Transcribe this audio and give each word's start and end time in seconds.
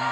Hi 0.00 0.06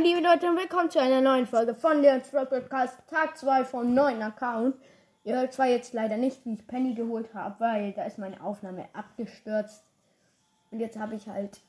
liebe 0.00 0.20
Leute 0.20 0.48
und 0.48 0.56
willkommen 0.56 0.90
zu 0.90 0.98
einer 0.98 1.20
neuen 1.20 1.46
Folge 1.46 1.74
von 1.74 2.00
Leons 2.00 2.32
Rock 2.32 2.48
Podcast, 2.48 2.96
Tag 3.10 3.36
2 3.36 3.66
vom 3.66 3.92
neuen 3.92 4.22
Account. 4.22 4.76
Ihr 5.24 5.36
hört 5.36 5.52
zwar 5.52 5.66
jetzt 5.66 5.92
leider 5.92 6.16
nicht, 6.16 6.46
wie 6.46 6.54
ich 6.54 6.66
Penny 6.66 6.94
geholt 6.94 7.34
habe, 7.34 7.60
weil 7.60 7.92
da 7.92 8.04
ist 8.04 8.16
meine 8.16 8.42
Aufnahme 8.42 8.88
abgestürzt. 8.94 9.84
Und 10.70 10.80
jetzt 10.80 10.98
habe 10.98 11.16
ich 11.16 11.28
halt 11.28 11.60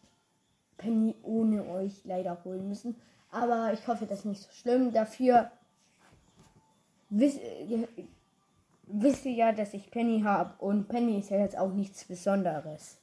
Penny 0.78 1.16
ohne 1.24 1.66
euch 1.68 2.04
leider 2.04 2.44
holen 2.44 2.68
müssen. 2.68 2.96
Aber 3.32 3.74
ich 3.74 3.86
hoffe, 3.88 4.06
das 4.06 4.20
ist 4.20 4.26
nicht 4.26 4.42
so 4.44 4.52
schlimm. 4.52 4.94
Dafür 4.94 5.52
wisst, 7.10 7.40
ihr, 7.68 7.88
wisst 8.88 9.26
ihr 9.26 9.34
ja, 9.34 9.52
dass 9.52 9.74
ich 9.74 9.92
Penny 9.92 10.22
habe. 10.22 10.54
Und 10.60 10.88
Penny 10.88 11.20
ist 11.20 11.30
ja 11.30 11.38
jetzt 11.38 11.58
auch 11.58 11.72
nichts 11.72 12.06
Besonderes. 12.06 12.98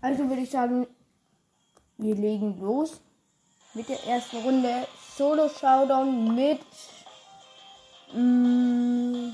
Also 0.00 0.28
würde 0.28 0.42
ich 0.42 0.50
sagen, 0.50 0.86
wir 1.98 2.14
legen 2.14 2.58
los 2.58 3.00
mit 3.74 3.88
der 3.88 4.02
ersten 4.06 4.38
Runde. 4.38 4.86
Solo 5.16 5.48
Showdown 5.48 6.34
mit 6.34 6.60
mm, 8.14 9.32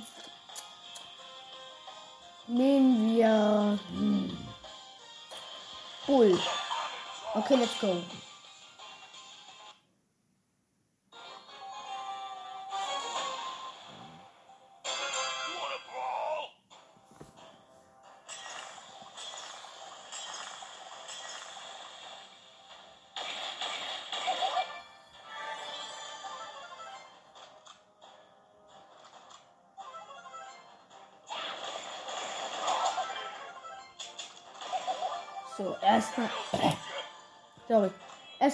nehmen 2.49 3.17
wir 3.17 3.79
mm, 3.95 4.31
Bull. 6.07 6.39
Okay, 7.37 7.57
let's 7.57 7.79
go. 7.81 8.03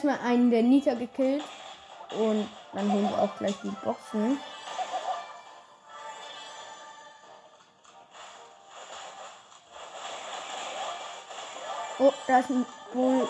Erstmal 0.03 0.29
einen 0.29 0.51
der 0.51 0.65
Nita 0.65 0.95
gekillt. 0.95 1.45
Und 2.19 2.49
dann 2.73 2.93
holen 2.93 3.09
wir 3.09 3.19
auch 3.23 3.39
gleich 3.39 3.55
die 3.63 3.71
Boxen. 3.85 4.41
Oh, 12.01 12.13
da 12.27 12.39
ist 12.41 12.51
ein 12.51 12.67
Bull. 12.93 13.29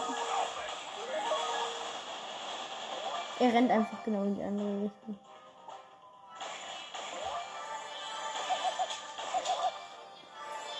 Er 3.39 3.53
rennt 3.53 3.71
einfach 3.71 4.03
genau 4.05 4.23
in 4.23 4.37
die 4.37 4.43
andere 4.43 4.85
Richtung. 4.85 5.19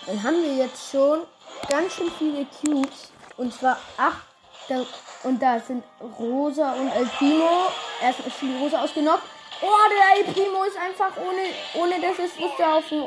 Dann 0.07 0.23
haben 0.23 0.43
wir 0.43 0.55
jetzt 0.55 0.91
schon 0.91 1.27
ganz 1.69 1.93
schön 1.93 2.11
viele 2.13 2.47
Cubes. 2.47 3.13
Und 3.37 3.53
zwar 3.53 3.77
acht. 3.99 4.32
Da, 4.69 4.85
und 5.25 5.43
da 5.43 5.59
sind 5.59 5.83
Rosa 6.19 6.73
und 6.73 6.89
El 6.91 7.07
Primo. 7.07 7.69
Erstmal 8.01 8.29
ist 8.29 8.41
die 8.41 8.57
Rosa 8.59 8.83
ausgenockt. 8.83 9.25
Oh, 9.61 9.69
der 9.91 10.19
El 10.19 10.33
Primo 10.33 10.65
ist 10.65 10.77
einfach 10.77 11.17
ohne, 11.17 11.83
ohne 11.83 12.01
dass 12.01 12.19
es 12.19 12.39
wusste 12.39 12.67
auf 12.67 12.89
den 12.89 13.07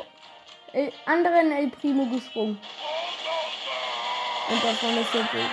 El, 0.72 0.92
anderen 1.06 1.52
El 1.52 1.68
Primo 1.68 2.06
gesprungen. 2.06 2.60
Und 4.48 4.64
davon 4.64 4.96
ist 4.98 5.12
der 5.12 5.20
Bild. 5.20 5.50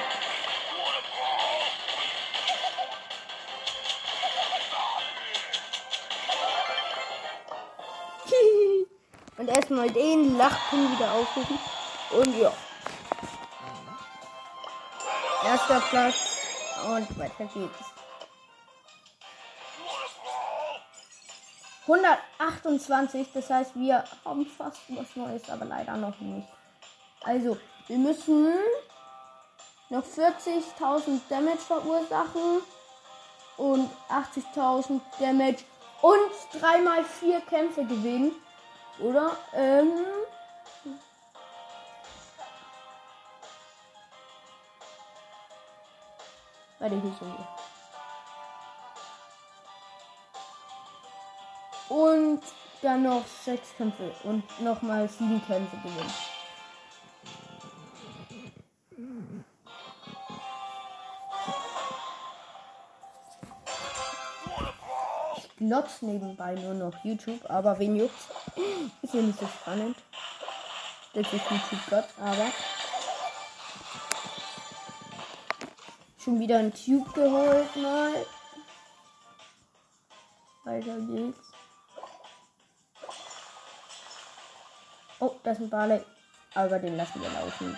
Und 9.37 9.49
erstmal 9.49 9.89
den 9.89 10.37
Lachpin 10.37 10.91
wieder 10.95 11.11
aufrufen. 11.11 11.59
Und 12.11 12.39
ja. 12.39 12.53
Erster 15.53 15.81
Platz. 15.81 16.39
Und 16.83 17.19
weiter 17.19 17.45
geht's. 17.53 17.77
128, 21.83 23.27
das 23.35 23.49
heißt, 23.51 23.75
wir 23.75 24.03
haben 24.25 24.47
fast 24.47 24.81
was 24.89 25.15
Neues, 25.15 25.47
aber 25.51 25.65
leider 25.65 25.95
noch 25.95 26.17
nicht. 26.19 26.47
Also, 27.23 27.57
wir 27.85 27.97
müssen 27.99 28.51
noch 29.89 30.03
40.000 30.03 31.21
Damage 31.29 31.57
verursachen 31.57 32.61
und 33.57 33.91
80.000 34.09 35.01
Damage 35.19 35.65
und 36.01 36.61
3 36.61 36.81
mal 36.81 37.05
4 37.05 37.41
Kämpfe 37.41 37.85
gewinnen. 37.85 38.31
Oder? 38.99 39.37
Ähm. 39.53 39.91
Hier 46.89 47.01
sind 47.01 47.21
wir. 47.21 47.47
Und 51.95 52.41
dann 52.81 53.03
noch 53.03 53.23
6 53.45 53.77
Kämpfe 53.77 54.11
und 54.23 54.43
nochmal 54.59 55.07
7 55.07 55.41
Kämpfe 55.47 55.77
gewinnen. 55.77 56.13
Ich 65.37 65.55
glotz 65.55 66.01
nebenbei 66.01 66.55
nur 66.55 66.73
noch 66.73 67.05
YouTube, 67.05 67.49
aber 67.49 67.79
wen 67.79 67.95
juckt's? 67.95 68.27
Ist 69.01 69.13
ja 69.13 69.21
nicht 69.21 69.39
so 69.39 69.47
spannend. 69.47 69.95
Das 71.13 71.31
ist 71.31 71.49
YouTube 71.49 71.89
Gott, 71.89 72.07
aber. 72.19 72.51
Schon 76.23 76.39
wieder 76.39 76.59
ein 76.59 76.73
Tube 76.73 77.13
geholt 77.13 77.75
mal. 77.75 78.25
Weiter 80.63 80.97
geht's. 80.99 81.37
Oh, 85.19 85.35
das 85.43 85.57
ist 85.57 85.63
ein 85.65 85.69
Barley. 85.69 86.01
Aber 86.53 86.79
den 86.79 86.95
lassen 86.95 87.21
wir 87.21 87.29
laufen. 87.29 87.77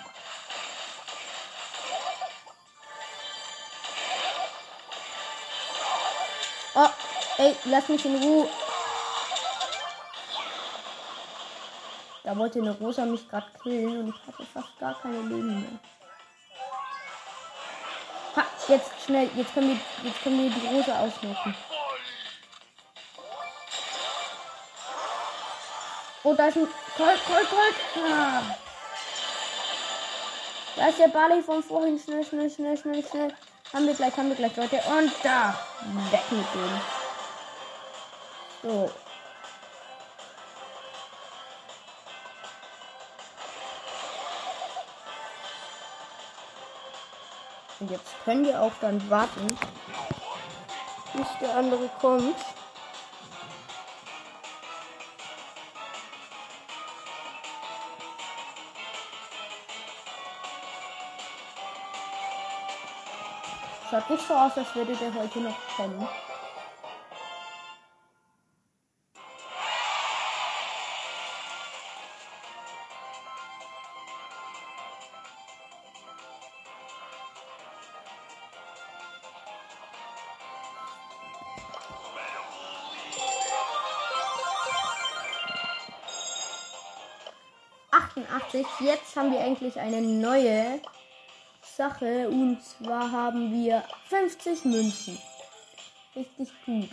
Oh, 6.75 6.89
ey, 7.37 7.55
lass 7.65 7.89
mich 7.89 8.05
in 8.05 8.21
Ruhe. 8.21 8.47
Da 12.23 12.37
wollte 12.37 12.59
eine 12.59 12.77
Rosa 12.77 13.05
mich 13.05 13.27
gerade 13.27 13.47
killen 13.63 13.99
und 14.01 14.09
ich 14.09 14.27
hatte 14.27 14.45
fast 14.45 14.77
gar 14.79 14.93
keine 15.01 15.21
Leben 15.21 15.61
mehr. 15.61 15.79
Jetzt 18.67 18.89
schnell, 19.05 19.29
jetzt 19.35 19.53
können 19.53 19.69
wir, 19.69 20.09
jetzt 20.09 20.23
können 20.23 20.43
wir 20.43 20.49
die 20.49 20.67
Rosa 20.67 20.99
ausnutzen. 20.99 21.55
Oh, 26.23 26.33
da 26.33 26.47
ist 26.47 26.57
ein 26.57 26.67
Colt, 26.97 27.25
Colt, 27.25 27.49
Colt. 27.49 27.75
Ah. 28.11 28.41
Da 30.75 30.87
ist 30.87 30.99
der 30.99 31.07
Barley 31.09 31.43
von 31.43 31.61
vorhin. 31.61 31.99
Schnell, 31.99 32.25
schnell, 32.25 32.49
schnell, 32.49 32.75
schnell, 32.75 33.05
schnell. 33.07 33.33
Haben 33.71 33.85
wir 33.85 33.93
gleich, 33.93 34.17
haben 34.17 34.29
wir 34.29 34.35
gleich, 34.35 34.55
Leute. 34.55 34.81
Und 34.97 35.11
da. 35.21 35.55
Weg 36.09 36.31
mit 36.31 36.45
dem. 36.53 36.81
So. 38.63 39.04
Und 47.79 47.91
jetzt 47.91 48.13
können 48.23 48.45
wir 48.45 48.61
auch 48.61 48.71
dann 48.79 49.09
warten, 49.09 49.47
bis 51.13 51.27
der 51.41 51.57
andere 51.57 51.89
kommt. 51.99 52.35
Schaut 63.89 64.09
nicht 64.09 64.27
so 64.27 64.33
aus, 64.33 64.57
als 64.57 64.73
würde 64.75 64.95
der 64.95 65.13
heute 65.13 65.39
noch 65.39 65.55
kommen. 65.75 66.07
88. 88.27 88.65
Jetzt 88.81 89.15
haben 89.15 89.31
wir 89.31 89.39
eigentlich 89.39 89.79
eine 89.79 90.01
neue 90.01 90.81
Sache. 91.61 92.29
Und 92.29 92.61
zwar 92.61 93.11
haben 93.11 93.53
wir 93.53 93.83
50 94.09 94.65
Münzen. 94.65 95.17
Richtig 96.15 96.49
gut. 96.65 96.89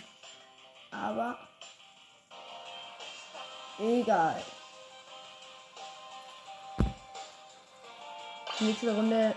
Aber 0.91 1.39
egal. 3.79 4.43
Nächste 8.61 8.95
Runde 8.95 9.35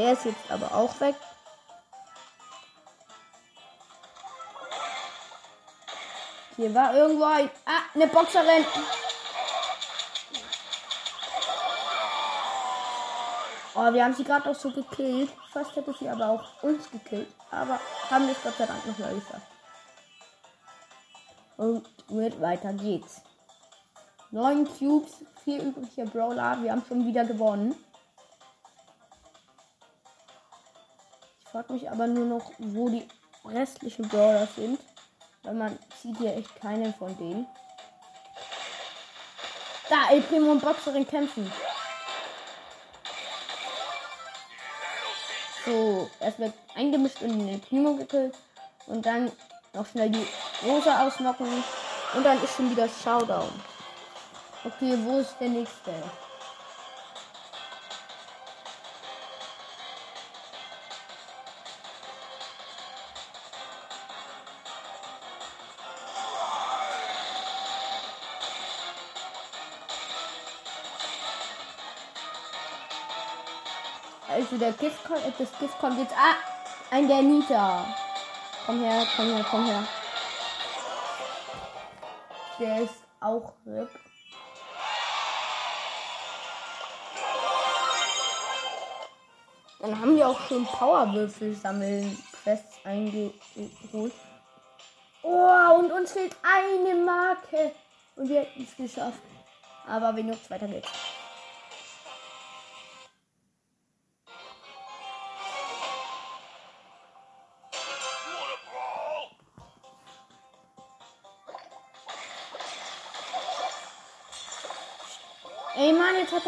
Der 0.00 0.12
ist 0.14 0.24
jetzt 0.24 0.50
aber 0.50 0.74
auch 0.74 0.98
weg. 1.00 1.14
Hier 6.56 6.74
war 6.74 6.94
irgendwo 6.94 7.24
ein. 7.24 7.50
Ah, 7.66 7.82
eine 7.94 8.06
Boxerin. 8.06 8.64
Oh, 13.74 13.92
wir 13.92 14.02
haben 14.02 14.14
sie 14.14 14.24
gerade 14.24 14.48
auch 14.48 14.54
so 14.54 14.70
gekillt. 14.70 15.30
Fast 15.52 15.76
hätte 15.76 15.92
sie 15.92 16.08
aber 16.08 16.30
auch 16.30 16.62
uns 16.62 16.90
gekillt. 16.90 17.28
Aber 17.50 17.78
haben 18.08 18.26
es 18.30 18.42
Gott 18.42 18.56
sei 18.56 18.64
Dank 18.64 18.86
noch 18.86 18.98
mal 18.98 19.14
geschafft. 19.14 19.46
Und 21.58 22.10
mit 22.10 22.40
weiter 22.40 22.72
geht's. 22.72 23.20
Neun 24.30 24.66
Cubes, 24.78 25.12
vier 25.44 25.62
übrige 25.62 26.06
Brawler. 26.06 26.62
Wir 26.62 26.72
haben 26.72 26.84
schon 26.88 27.06
wieder 27.06 27.26
gewonnen. 27.26 27.74
Ich 31.50 31.52
frage 31.52 31.72
mich 31.72 31.90
aber 31.90 32.06
nur 32.06 32.26
noch, 32.26 32.52
wo 32.58 32.88
die 32.88 33.08
restlichen 33.44 34.06
Brawler 34.06 34.46
sind. 34.54 34.78
Weil 35.42 35.54
man 35.54 35.76
sieht 36.00 36.16
hier 36.18 36.36
echt 36.36 36.54
keinen 36.60 36.94
von 36.94 37.18
denen. 37.18 37.44
Da, 39.88 40.10
El 40.12 40.20
Primo 40.20 40.52
und 40.52 40.62
Boxerin 40.62 41.04
kämpfen. 41.04 41.52
So, 45.64 46.08
erst 46.20 46.38
wird 46.38 46.54
eingemischt 46.76 47.20
und 47.20 47.30
in 47.30 47.48
den 47.48 47.60
Primo 47.60 47.96
gekillt. 47.96 48.36
Und 48.86 49.04
dann 49.04 49.32
noch 49.72 49.86
schnell 49.86 50.10
die 50.10 50.26
Rosa 50.64 51.04
ausnocken. 51.04 51.64
Und 52.14 52.22
dann 52.22 52.40
ist 52.44 52.54
schon 52.54 52.70
wieder 52.70 52.88
Showdown. 52.88 53.50
Okay, 54.64 54.96
wo 55.04 55.18
ist 55.18 55.34
der 55.40 55.48
nächste? 55.48 55.90
Also 74.50 74.64
der 74.64 74.72
Gift 74.72 75.04
kommt, 75.04 75.20
das 75.38 75.58
Gift 75.60 75.78
kommt 75.78 75.96
jetzt. 75.96 76.12
Ah, 76.12 76.34
ein 76.90 77.06
der 77.06 77.22
Nita. 77.22 77.86
Komm 78.66 78.82
her, 78.82 79.06
komm 79.14 79.26
her, 79.26 79.46
komm 79.48 79.64
her. 79.64 79.86
Der 82.58 82.82
ist 82.82 82.94
auch 83.20 83.52
RIP. 83.64 83.88
Dann 89.78 90.00
haben 90.00 90.16
wir 90.16 90.28
auch 90.28 90.40
schon 90.48 90.66
Powerwürfel 90.66 91.54
sammeln 91.54 92.18
Quests 92.42 92.80
eingeholt. 92.82 94.12
Oh, 95.22 95.78
und 95.78 95.92
uns 95.92 96.10
fehlt 96.10 96.34
eine 96.42 96.96
Marke. 96.96 97.70
Und 98.16 98.28
wir 98.28 98.40
hätten 98.40 98.64
es 98.64 98.76
geschafft. 98.76 99.22
Aber 99.86 100.16
wenn 100.16 100.26
noch 100.26 100.50
weiter 100.50 100.66
geht's. 100.66 100.88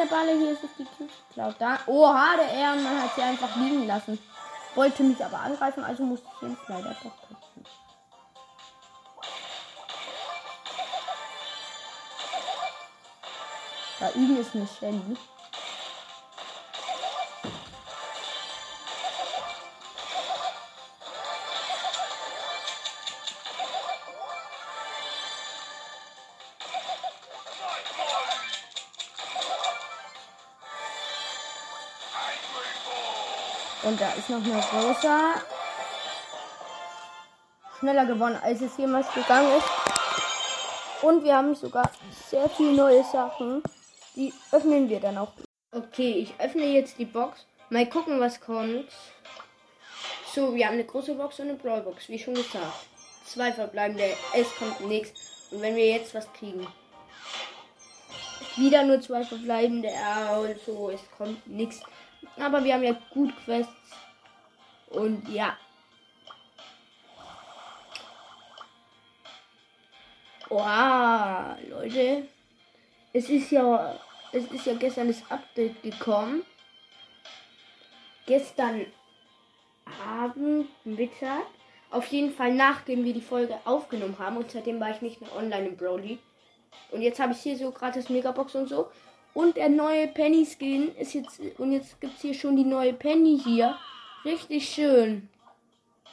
Der 0.03 0.09
Balle 0.09 0.37
hier 0.37 0.57
sich 0.57 0.71
die 0.79 0.85
Cubes 0.85 1.13
geklaut. 1.29 1.57
Da. 1.59 1.79
Oha, 1.87 2.37
der 2.37 2.53
Ehrenmann 2.53 3.03
hat 3.03 3.15
sie 3.15 3.23
einfach 3.23 3.55
liegen 3.57 3.87
lassen. 3.87 4.19
Wollte 4.75 5.03
mich 5.03 5.23
aber 5.23 5.39
angreifen, 5.39 5.85
also 5.85 6.03
musste 6.03 6.27
ich 6.37 6.49
ihn 6.49 6.57
leider 6.67 6.95
doch 7.03 7.29
töten. 7.29 7.67
Da 14.01 14.11
üben 14.15 14.37
ist 14.39 14.55
eine 14.55 14.67
Shelly. 14.67 15.17
Da 34.03 34.13
ist 34.15 34.29
noch 34.31 34.43
eine 34.43 34.57
Rosa. 34.57 35.35
Schneller 37.79 38.05
gewonnen, 38.05 38.37
als 38.43 38.61
es 38.61 38.77
jemals 38.77 39.07
gegangen 39.15 39.57
ist. 39.57 39.69
Und 41.03 41.23
wir 41.23 41.37
haben 41.37 41.55
sogar 41.55 41.89
sehr 42.29 42.49
viele 42.49 42.73
neue 42.73 43.05
Sachen. 43.05 43.63
Die 44.17 44.33
öffnen 44.51 44.89
wir 44.89 44.99
dann 44.99 45.19
auch. 45.19 45.33
Okay, 45.71 46.15
ich 46.15 46.35
öffne 46.41 46.65
jetzt 46.65 46.99
die 46.99 47.05
Box. 47.05 47.47
Mal 47.71 47.89
gucken, 47.89 48.19
was 48.19 48.41
kommt. 48.41 48.89
So, 50.35 50.53
wir 50.53 50.67
haben 50.67 50.75
eine 50.75 50.85
große 50.85 51.15
Box 51.15 51.39
und 51.39 51.51
eine 51.51 51.59
Brawlbox, 51.59 52.09
wie 52.09 52.19
schon 52.19 52.35
gesagt. 52.35 52.87
Zwei 53.25 53.53
verbleibende, 53.53 54.17
es 54.35 54.53
kommt 54.57 54.81
nichts. 54.81 55.49
Und 55.53 55.63
wenn 55.63 55.77
wir 55.77 55.87
jetzt 55.87 56.13
was 56.13 56.33
kriegen. 56.33 56.67
Wieder 58.57 58.83
nur 58.83 59.01
zwei 59.01 59.23
verbleibende, 59.23 59.91
also 60.29 60.91
es 60.91 61.01
kommt 61.17 61.47
nichts. 61.47 61.83
Aber 62.39 62.65
wir 62.65 62.75
haben 62.75 62.83
ja 62.83 62.97
gut 63.11 63.33
Quests. 63.45 63.73
Und 64.91 65.29
ja. 65.29 65.57
Oha, 70.49 71.57
Leute. 71.69 72.29
Es 73.13 73.29
ist 73.29 73.51
ja. 73.51 73.99
Es 74.33 74.45
ist 74.51 74.65
ja 74.65 74.75
gestern 74.75 75.09
das 75.09 75.31
Update 75.31 75.83
gekommen. 75.83 76.43
Gestern 78.27 78.87
Abend, 80.07 80.69
Mittag. 80.85 81.45
Auf 81.91 82.07
jeden 82.07 82.33
Fall 82.33 82.55
nachdem 82.55 83.05
wir 83.05 83.13
die 83.13 83.21
Folge 83.21 83.59
aufgenommen 83.65 84.19
haben. 84.19 84.39
Und 84.39 84.51
seitdem 84.51 84.81
war 84.81 84.91
ich 84.91 85.03
nicht 85.03 85.21
mehr 85.21 85.35
online 85.37 85.69
im 85.69 85.77
Broly. 85.77 86.19
Und 86.91 87.03
jetzt 87.03 87.21
habe 87.21 87.33
ich 87.33 87.41
hier 87.41 87.57
so 87.57 87.71
gratis 87.71 88.09
Megabox 88.09 88.55
und 88.55 88.69
so. 88.69 88.91
Und 89.35 89.57
der 89.57 89.69
neue 89.69 90.09
Penny 90.09 90.47
Skin 90.47 90.95
ist 90.97 91.15
jetzt. 91.15 91.41
Und 91.59 91.73
jetzt 91.73 92.01
gibt 92.01 92.17
es 92.17 92.23
hier 92.23 92.35
schon 92.35 92.57
die 92.57 92.65
neue 92.65 92.93
Penny 92.93 93.41
hier. 93.43 93.77
Richtig 94.25 94.69
schön. 94.69 95.29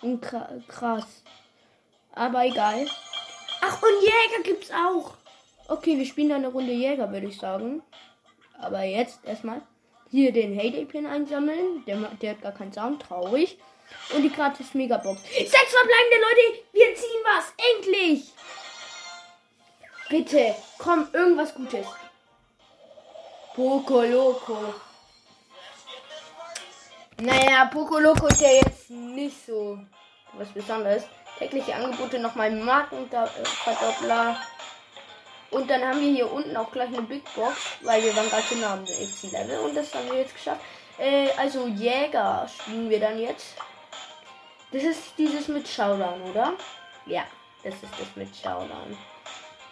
Und 0.01 0.21
krass. 0.21 1.23
Aber 2.13 2.45
egal. 2.45 2.87
Ach, 3.61 3.81
und 3.81 4.01
Jäger 4.01 4.43
gibt's 4.43 4.71
auch. 4.71 5.15
Okay, 5.67 5.97
wir 5.97 6.05
spielen 6.05 6.29
dann 6.29 6.43
eine 6.43 6.53
Runde 6.53 6.71
Jäger, 6.71 7.11
würde 7.11 7.27
ich 7.27 7.37
sagen. 7.37 7.83
Aber 8.57 8.83
jetzt 8.83 9.19
erstmal 9.25 9.61
hier 10.09 10.31
den 10.31 10.57
Heyday 10.57 10.85
Pin 10.85 11.05
einsammeln. 11.05 11.83
Der, 11.85 11.97
der 12.21 12.31
hat 12.31 12.41
gar 12.41 12.53
keinen 12.53 12.73
Sound, 12.73 13.01
traurig. 13.01 13.57
Und 14.15 14.23
die 14.23 14.31
gratis 14.31 14.73
Megabox. 14.73 15.21
Sechs 15.23 15.51
verbleibende 15.51 16.17
Leute, 16.21 16.63
wir 16.73 16.95
ziehen 16.95 17.23
was. 17.23 17.53
Endlich. 17.75 18.31
Bitte, 20.09 20.55
komm, 20.77 21.07
irgendwas 21.13 21.53
Gutes. 21.53 21.85
Poco 23.59 24.03
Loco. 24.03 24.73
Naja, 27.17 27.65
Poco 27.65 27.99
Loco 27.99 28.27
ist 28.27 28.39
ja 28.39 28.51
jetzt 28.51 28.89
nicht 28.89 29.35
so 29.45 29.77
was 30.31 30.47
Besonderes. 30.53 31.03
Tägliche 31.37 31.75
Angebote 31.75 32.19
nochmal 32.19 32.51
Markenverdoppler. 32.51 34.37
Und 35.51 35.69
dann 35.69 35.85
haben 35.85 35.99
wir 35.99 36.09
hier 36.09 36.31
unten 36.31 36.55
auch 36.55 36.71
gleich 36.71 36.87
eine 36.87 37.01
Big 37.01 37.21
Box, 37.35 37.57
weil 37.81 38.01
wir 38.01 38.15
waren 38.15 38.29
gerade 38.29 38.55
nah 38.61 38.73
am 38.75 38.83
nächsten 38.83 39.29
Level 39.29 39.59
und 39.59 39.75
das 39.75 39.93
haben 39.93 40.09
wir 40.09 40.19
jetzt 40.19 40.35
geschafft. 40.35 40.61
Äh, 40.97 41.27
also 41.37 41.67
Jäger 41.67 42.47
spielen 42.47 42.89
wir 42.89 43.01
dann 43.01 43.19
jetzt. 43.19 43.55
Das 44.71 44.83
ist 44.83 45.17
dieses 45.17 45.49
mit 45.49 45.67
Showdown, 45.67 46.21
oder? 46.31 46.53
Ja, 47.07 47.25
das 47.65 47.73
ist 47.73 47.91
das 47.99 48.15
mit 48.15 48.33
Showdown. 48.33 48.97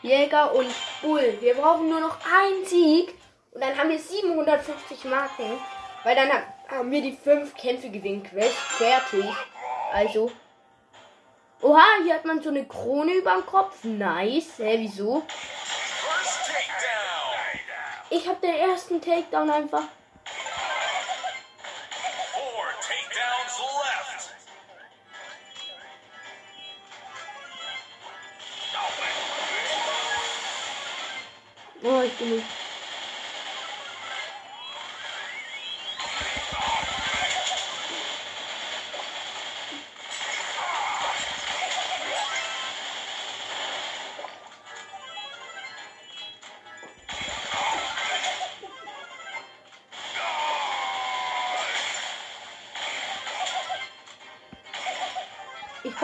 Jäger 0.02 0.54
und 0.54 0.76
Bull. 1.02 1.38
Wir 1.40 1.54
brauchen 1.56 1.88
nur 1.88 2.02
noch 2.02 2.18
einen 2.26 2.66
Sieg 2.66 3.16
und 3.58 3.64
dann 3.64 3.76
haben 3.76 3.90
wir 3.90 3.98
750 3.98 5.06
Marken, 5.06 5.60
weil 6.04 6.16
dann 6.16 6.30
haben 6.70 6.92
wir 6.92 7.02
die 7.02 7.18
fünf 7.18 7.56
Kämpfe 7.56 7.90
gewinnen 7.90 8.22
Quest 8.22 8.56
fertig. 8.56 9.26
Also 9.92 10.32
Oha, 11.64 11.84
hier 12.04 12.14
hat 12.14 12.26
man 12.26 12.40
so 12.40 12.50
eine 12.50 12.68
Krone 12.68 13.14
über 13.14 13.34
dem 13.34 13.48
Kopf. 13.48 13.84
Nice. 13.84 14.60
Hä, 14.60 14.76
wieso? 14.78 15.24
Ich 18.12 18.28
habe 18.28 18.40
den 18.46 18.56
ersten 18.58 19.02
Takedown 19.02 19.50
einfach. 19.50 19.86
Oh, 31.82 32.02
ich 32.04 32.14
bin 32.20 32.36
nicht. 32.36 32.67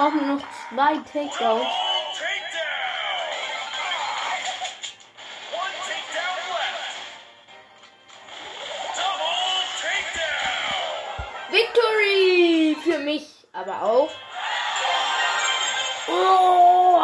Ich 0.03 0.09
brauche 0.09 0.17
nur 0.17 0.35
noch 0.35 0.43
zwei 0.69 0.97
Takedowns. 0.97 1.65
Victory 11.49 12.75
für 12.83 12.99
mich, 12.99 13.45
aber 13.53 13.81
auch. 13.81 14.09
Oh, 16.09 16.99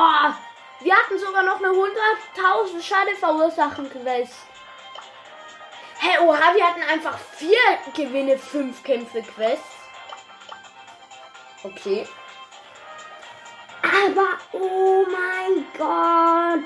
wir 0.81 0.93
hatten 0.93 1.19
sogar 1.19 1.43
noch 1.43 1.59
eine 1.59 1.69
100.000 1.69 2.83
Schade 2.83 3.15
verursachen 3.15 3.89
Quest. 3.89 4.33
Hey, 5.99 6.19
oha, 6.19 6.53
wir 6.53 6.67
hatten 6.67 6.83
einfach 6.83 7.17
vier 7.17 7.55
Gewinne, 7.95 8.37
fünf 8.37 8.83
Kämpfe 8.83 9.21
Quests. 9.21 9.63
Okay. 11.63 12.05
Gott. 15.79 16.59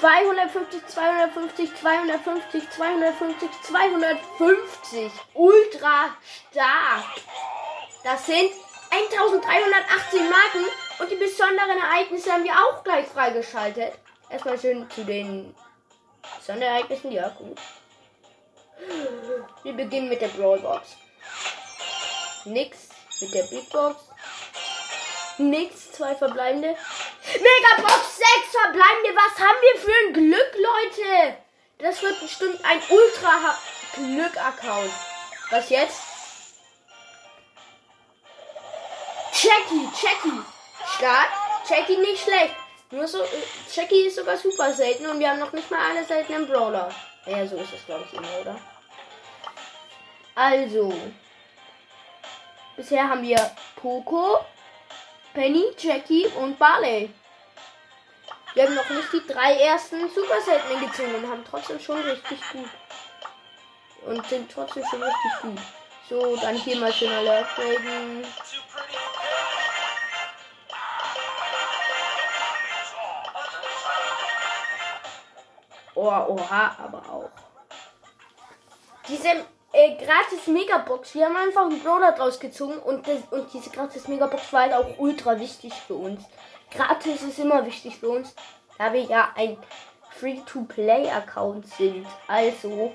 250, 0.00 0.86
250, 0.88 1.76
250, 1.76 2.70
250, 2.70 3.50
250. 3.62 5.12
Ultra 5.34 6.16
stark. 6.50 7.04
Das 8.02 8.26
sind 8.26 8.50
1318 8.90 10.28
Marken 10.28 10.66
und 10.98 11.10
die 11.10 11.14
besonderen 11.14 11.78
Ereignisse 11.78 12.32
haben 12.32 12.42
wir 12.42 12.52
auch 12.52 12.82
gleich 12.82 13.06
freigeschaltet. 13.06 13.92
Erstmal 14.28 14.58
schön 14.58 14.90
zu 14.90 15.04
den 15.04 15.54
Sonderereignissen. 16.44 17.12
Ja, 17.12 17.28
gut. 17.28 17.58
Wir 19.62 19.72
beginnen 19.72 20.08
mit 20.08 20.20
der 20.20 20.28
Brawlbox. 20.28 20.96
Nix 22.44 22.88
mit 23.20 23.32
der 23.32 23.44
Big 23.44 23.70
Box. 23.70 24.11
Nix, 25.38 25.92
zwei 25.92 26.14
verbleibende. 26.14 26.68
Megabox 26.68 28.16
6 28.16 28.28
verbleibende. 28.50 29.10
Was 29.14 29.38
haben 29.38 29.58
wir 29.60 29.80
für 29.80 29.92
ein 30.06 30.12
Glück, 30.12 30.54
Leute? 30.54 31.36
Das 31.78 32.02
wird 32.02 32.20
bestimmt 32.20 32.64
ein 32.64 32.80
ultra 32.88 33.58
Glück-Account. 33.94 34.92
Was 35.50 35.68
jetzt? 35.70 36.00
Jackie, 39.32 39.88
Jackie. 40.00 40.42
Stark. 40.96 41.28
Jackie 41.68 41.96
nicht 41.96 42.22
schlecht. 42.22 42.54
Nur 42.90 43.08
so, 43.08 43.24
Jackie 43.74 44.06
ist 44.06 44.16
sogar 44.16 44.36
super 44.36 44.72
selten 44.72 45.06
und 45.06 45.18
wir 45.18 45.30
haben 45.30 45.40
noch 45.40 45.52
nicht 45.52 45.70
mal 45.70 45.80
alle 45.90 46.04
seltenen 46.04 46.46
Brawler. 46.46 46.90
Ja, 47.26 47.46
so 47.46 47.56
ist 47.56 47.72
es, 47.72 47.86
glaube 47.86 48.04
ich, 48.06 48.18
immer, 48.18 48.40
oder? 48.40 48.60
Also, 50.34 50.92
Bisher 52.76 53.08
haben 53.08 53.22
wir 53.22 53.38
Poco, 53.76 54.38
Penny, 55.34 55.64
Jackie 55.78 56.26
und 56.26 56.58
Barley. 56.58 57.10
Wir 58.54 58.64
haben 58.64 58.74
noch 58.74 58.90
nicht 58.90 59.12
die 59.12 59.26
drei 59.26 59.54
ersten 59.54 60.10
Super 60.10 60.40
Seltenen 60.42 60.86
gezogen 60.86 61.14
und 61.14 61.30
haben 61.30 61.44
trotzdem 61.48 61.80
schon 61.80 62.00
richtig 62.00 62.38
gut. 62.52 62.68
Und 64.04 64.26
sind 64.26 64.52
trotzdem 64.52 64.84
schon 64.90 65.02
richtig 65.02 65.32
gut. 65.40 65.58
So, 66.08 66.36
dann 66.36 66.56
hier 66.56 66.76
mal 66.76 66.92
schön 66.92 67.10
alle 67.10 67.38
upgraden. 67.38 68.26
Oh, 75.94 76.08
oha, 76.08 76.76
aber 76.78 76.98
auch. 77.08 77.30
Diese 79.08 79.46
äh, 79.72 79.94
gratis 79.96 80.46
Megabox. 80.46 81.14
Wir 81.14 81.26
haben 81.26 81.36
einfach 81.36 81.62
einen 81.62 81.82
Brawler 81.82 82.12
draus 82.12 82.38
gezogen 82.38 82.78
und, 82.78 83.06
das, 83.06 83.18
und 83.30 83.52
diese 83.52 83.70
gratis 83.70 84.08
Megabox 84.08 84.52
war 84.52 84.62
halt 84.62 84.74
auch 84.74 84.98
ultra 84.98 85.38
wichtig 85.38 85.72
für 85.72 85.94
uns. 85.94 86.22
Gratis 86.70 87.22
ist 87.22 87.38
immer 87.38 87.64
wichtig 87.66 87.96
für 87.96 88.10
uns, 88.10 88.34
da 88.78 88.92
wir 88.92 89.02
ja 89.02 89.30
ein 89.34 89.56
Free-to-Play-Account 90.18 91.66
sind. 91.66 92.06
Also 92.28 92.92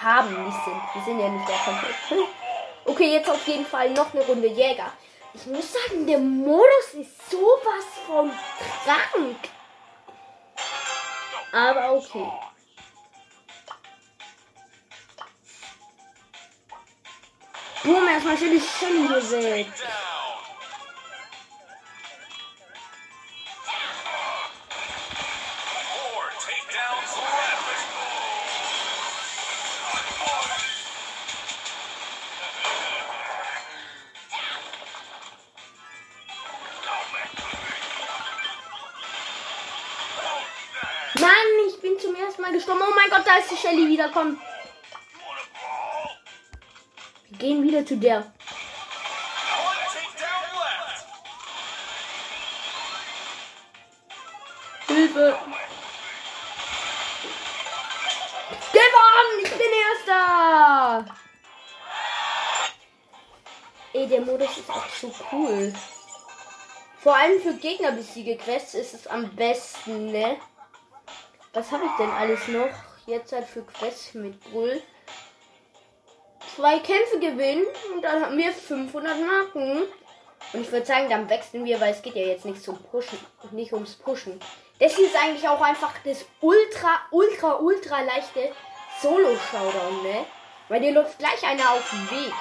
haben 0.00 0.46
nicht 0.46 0.64
sind. 0.64 0.82
Wir 0.94 1.02
sind 1.04 1.20
ja 1.20 1.28
nicht 1.28 1.48
der 1.48 1.56
komplett. 1.56 2.28
Okay, 2.84 3.12
jetzt 3.12 3.30
auf 3.30 3.46
jeden 3.46 3.66
Fall 3.66 3.90
noch 3.90 4.12
eine 4.12 4.24
Runde 4.24 4.48
Jäger. 4.48 4.92
Ich 5.34 5.46
muss 5.46 5.72
sagen, 5.72 6.06
der 6.06 6.18
Modus 6.18 6.94
ist 6.94 7.30
sowas 7.30 7.84
von 8.06 8.30
krank. 8.84 9.36
Aber 11.52 11.92
okay. 11.92 12.30
Boom, 17.84 18.06
erstmal 18.06 18.38
schön 18.38 18.52
die 18.52 18.60
Shelly 18.60 19.08
gesägt. 19.08 19.72
Mann, 41.18 41.30
ich 41.66 41.80
bin 41.80 41.98
zum 41.98 42.14
ersten 42.14 42.42
Mal 42.42 42.52
gestorben. 42.52 42.80
Oh 42.88 42.94
mein 42.94 43.10
Gott, 43.10 43.26
da 43.26 43.38
ist 43.38 43.50
die 43.50 43.56
Shelly 43.56 43.88
wiederkommen 43.88 44.40
gehen 47.42 47.62
wieder 47.64 47.84
zu 47.84 47.96
der. 47.96 48.24
Hilfe! 54.86 55.38
Gewonnen! 58.72 59.44
Ich 59.44 59.50
bin 59.50 59.72
Erster! 60.06 61.04
Ey, 63.94 64.06
der 64.06 64.20
Modus 64.20 64.58
ist 64.58 64.70
auch 64.70 64.88
so 65.00 65.12
cool. 65.32 65.72
Vor 67.00 67.16
allem 67.16 67.40
für 67.40 67.54
Gegnerbesiege 67.54 68.36
Quests 68.36 68.74
ist 68.74 68.94
es 68.94 69.06
am 69.08 69.34
besten, 69.34 70.12
ne? 70.12 70.36
Was 71.52 71.72
habe 71.72 71.86
ich 71.86 71.92
denn 71.98 72.10
alles 72.10 72.46
noch? 72.46 72.70
Jetzt 73.06 73.32
halt 73.32 73.48
für 73.48 73.64
Quests 73.64 74.14
mit 74.14 74.40
Bull 74.52 74.80
zwei 76.54 76.78
Kämpfe 76.78 77.18
gewinnen 77.18 77.64
und 77.94 78.02
dann 78.02 78.24
haben 78.24 78.36
wir 78.36 78.52
500 78.52 79.16
Marken. 79.20 79.82
Und 80.52 80.60
ich 80.60 80.72
würde 80.72 80.86
sagen, 80.86 81.08
dann 81.08 81.28
wechseln 81.30 81.64
wir, 81.64 81.80
weil 81.80 81.92
es 81.92 82.02
geht 82.02 82.16
ja 82.16 82.26
jetzt 82.26 82.44
nicht 82.44 82.62
zum 82.62 82.76
Pushen, 82.76 83.18
nicht 83.52 83.72
ums 83.72 83.94
Pushen. 83.94 84.40
Das 84.78 84.98
ist 84.98 85.16
eigentlich 85.16 85.48
auch 85.48 85.60
einfach 85.60 85.94
das 86.04 86.24
ultra, 86.40 87.00
ultra, 87.10 87.56
ultra 87.58 88.00
leichte 88.02 88.52
Solo-Showdown, 89.00 90.02
ne? 90.02 90.26
Weil 90.68 90.80
dir 90.80 90.92
läuft 90.92 91.18
gleich 91.18 91.42
einer 91.44 91.70
auf 91.70 91.88
den 91.90 92.10
Weg. 92.10 92.32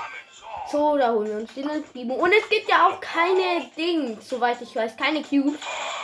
So, 0.71 0.97
da 0.97 1.11
holen 1.11 1.27
wir 1.27 1.35
uns 1.35 1.53
den 1.53 1.83
Primo. 1.83 2.15
Und 2.15 2.31
es 2.33 2.47
gibt 2.49 2.69
ja 2.69 2.87
auch 2.87 2.99
keine 2.99 3.69
Ding, 3.77 4.17
soweit 4.21 4.61
ich 4.61 4.75
weiß, 4.75 4.95
keine 4.97 5.21
Cubes, 5.21 5.59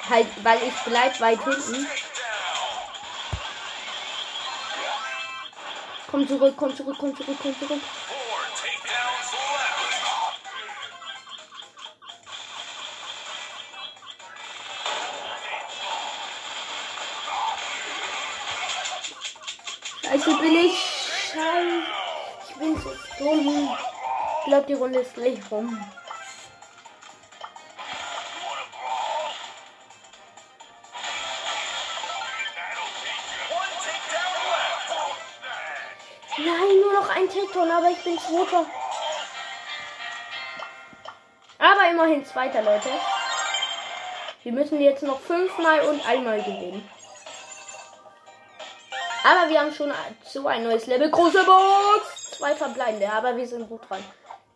Halt, 0.10 0.28
weil 0.44 0.60
ich 0.66 0.74
bleib 0.86 1.20
weit 1.20 1.44
hinten. 1.44 1.86
Komm 6.10 6.26
zurück, 6.26 6.54
komm 6.56 6.74
zurück, 6.74 6.96
komm 6.98 7.16
zurück, 7.16 7.38
komm 7.42 7.60
zurück. 7.60 7.82
Scheiße 20.02 20.38
bin 20.38 20.56
ich. 20.56 20.78
Scheiße. 21.34 21.84
Ich 22.50 22.56
bin 22.56 22.78
so 22.78 22.92
dumm. 23.20 23.78
Ich 24.40 24.46
glaube, 24.46 24.66
die 24.68 24.74
Runde 24.74 25.00
ist 25.00 25.14
gleich 25.14 25.40
rum. 25.52 25.78
Nein, 36.38 36.80
nur 36.82 36.94
noch 36.94 37.10
ein 37.10 37.28
Takedown, 37.28 37.72
aber 37.72 37.90
ich 37.90 38.04
bin 38.04 38.18
Zweiter. 38.20 38.66
Aber 41.58 41.90
immerhin 41.90 42.26
Zweiter, 42.26 42.62
Leute. 42.62 42.90
Wir 44.44 44.52
müssen 44.52 44.80
jetzt 44.80 45.04
noch 45.04 45.20
fünfmal 45.20 45.82
und 45.82 46.08
einmal 46.08 46.42
gewinnen. 46.42 46.88
Aber 49.24 49.50
wir 49.50 49.60
haben 49.60 49.74
schon 49.74 49.92
so 50.24 50.48
ein 50.48 50.64
neues 50.64 50.86
Level. 50.86 51.10
Große 51.10 51.44
Box! 51.44 52.32
Zwei 52.38 52.56
verbleibende, 52.56 53.12
aber 53.12 53.36
wir 53.36 53.48
sind 53.48 53.68
gut 53.68 53.82
dran. 53.90 54.04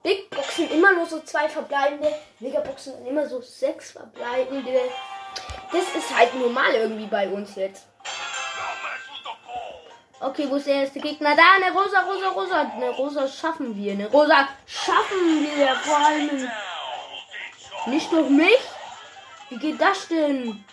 Big 0.04 0.30
Boxen 0.30 0.70
immer 0.70 0.94
nur 0.94 1.08
so 1.08 1.20
zwei 1.22 1.50
verbleibende. 1.50 2.14
Megaboxen 2.40 3.06
immer 3.06 3.28
so 3.28 3.42
sechs 3.42 3.92
verbleibende. 3.92 4.80
Das 5.72 5.84
ist 5.96 6.16
halt 6.16 6.34
normal 6.36 6.74
irgendwie 6.74 7.08
bei 7.08 7.28
uns 7.28 7.56
jetzt. 7.56 7.88
Okay, 10.24 10.48
wo 10.48 10.58
ist 10.58 10.68
der 10.68 10.84
erste 10.84 11.00
Gegner? 11.00 11.36
Da, 11.36 11.42
eine 11.56 11.72
rosa, 11.72 12.02
rosa, 12.02 12.28
rosa. 12.30 12.72
Eine 12.76 12.92
rosa 12.92 13.28
schaffen 13.28 13.76
wir. 13.76 13.94
Eine 13.94 14.06
rosa 14.08 14.48
schaffen 14.68 15.42
wir. 15.42 15.76
Vor 15.78 15.98
allem 15.98 16.48
nicht 17.88 18.12
durch 18.12 18.30
mich. 18.30 18.60
Wie 19.50 19.58
geht 19.58 19.82
das 19.82 20.08
denn? 20.08 20.64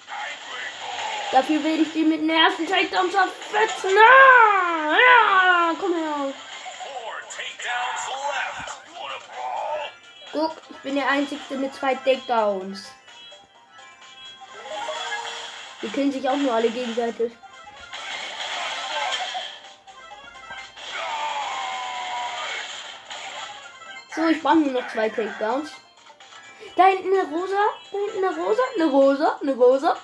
Dafür 1.32 1.64
will 1.64 1.80
ich 1.80 1.92
die 1.94 2.04
mit 2.04 2.20
dem 2.20 2.28
ersten 2.28 2.66
Takedown 2.66 3.10
zerfetzen. 3.10 3.90
Ah, 3.98 4.92
ja, 4.92 5.74
komm 5.80 5.94
her. 5.94 6.32
Guck, 10.32 10.56
ich 10.68 10.76
bin 10.76 10.94
der 10.94 11.08
Einzige 11.08 11.54
mit 11.54 11.74
zwei 11.74 11.94
Takedowns. 11.94 12.92
Die 15.80 15.88
killen 15.88 16.12
sich 16.12 16.28
auch 16.28 16.36
nur 16.36 16.52
alle 16.52 16.68
gegenseitig. 16.68 17.32
So, 24.18 24.26
ich 24.26 24.42
brauche 24.42 24.56
nur 24.56 24.72
noch 24.72 24.88
zwei 24.88 25.08
Takedowns. 25.08 25.70
Da 26.74 26.86
hinten 26.86 27.16
eine 27.16 27.28
rosa, 27.28 27.54
da 27.92 27.98
hinten 27.98 28.24
eine 28.24 28.36
rosa, 28.36 28.62
eine 28.74 28.86
rosa, 28.90 29.38
eine 29.40 29.54
rosa. 29.54 29.96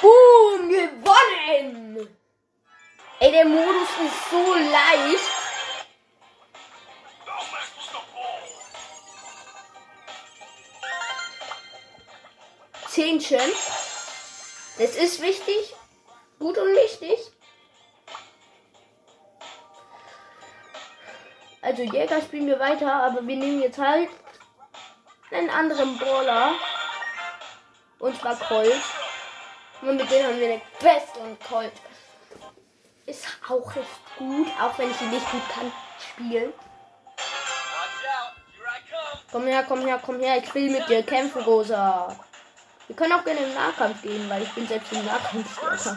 Boom, 0.00 0.68
gewonnen! 0.68 2.16
Ey, 3.18 3.32
der 3.32 3.44
Modus 3.46 3.88
ist 4.04 4.30
so 4.30 4.54
leicht. 4.54 5.20
Zehnchen. 12.86 13.52
Das 14.78 14.94
ist 14.94 15.20
wichtig. 15.20 15.74
Gut 16.38 16.56
und 16.56 16.74
wichtig. 16.76 17.18
Also 21.70 21.84
Jäger 21.84 22.20
spielen 22.20 22.48
wir 22.48 22.58
weiter, 22.58 22.92
aber 22.92 23.24
wir 23.24 23.36
nehmen 23.36 23.62
jetzt 23.62 23.78
halt 23.78 24.08
einen 25.30 25.48
anderen 25.50 25.96
Brawler. 25.98 26.54
Und 28.00 28.20
zwar 28.20 28.34
Colt. 28.34 28.82
Und 29.80 29.96
mit 29.96 30.10
dem 30.10 30.26
haben 30.26 30.40
wir 30.40 30.48
eine 30.48 30.62
Quest 30.80 31.16
und 31.18 31.38
Colt. 31.44 31.70
Ist 33.06 33.24
auch 33.48 33.76
recht 33.76 34.16
gut, 34.18 34.48
auch 34.60 34.76
wenn 34.78 34.90
ich 34.90 35.00
ihn 35.00 35.10
nicht 35.10 35.30
gut 35.30 35.48
kann 35.48 35.72
spielen. 36.12 36.52
Komm 39.30 39.46
her, 39.46 39.64
komm 39.68 39.86
her, 39.86 40.00
komm 40.04 40.18
her, 40.18 40.42
ich 40.42 40.52
will 40.52 40.72
mit 40.72 40.88
dir 40.88 41.04
kämpfen, 41.04 41.40
Rosa. 41.42 42.16
Wir 42.88 42.96
können 42.96 43.12
auch 43.12 43.22
gerne 43.24 43.42
im 43.42 43.54
Nahkampf 43.54 44.02
gehen, 44.02 44.28
weil 44.28 44.42
ich 44.42 44.50
bin 44.54 44.66
selbst 44.66 44.90
im 44.90 45.06
Nahkampf 45.06 45.54
stärker. 45.54 45.96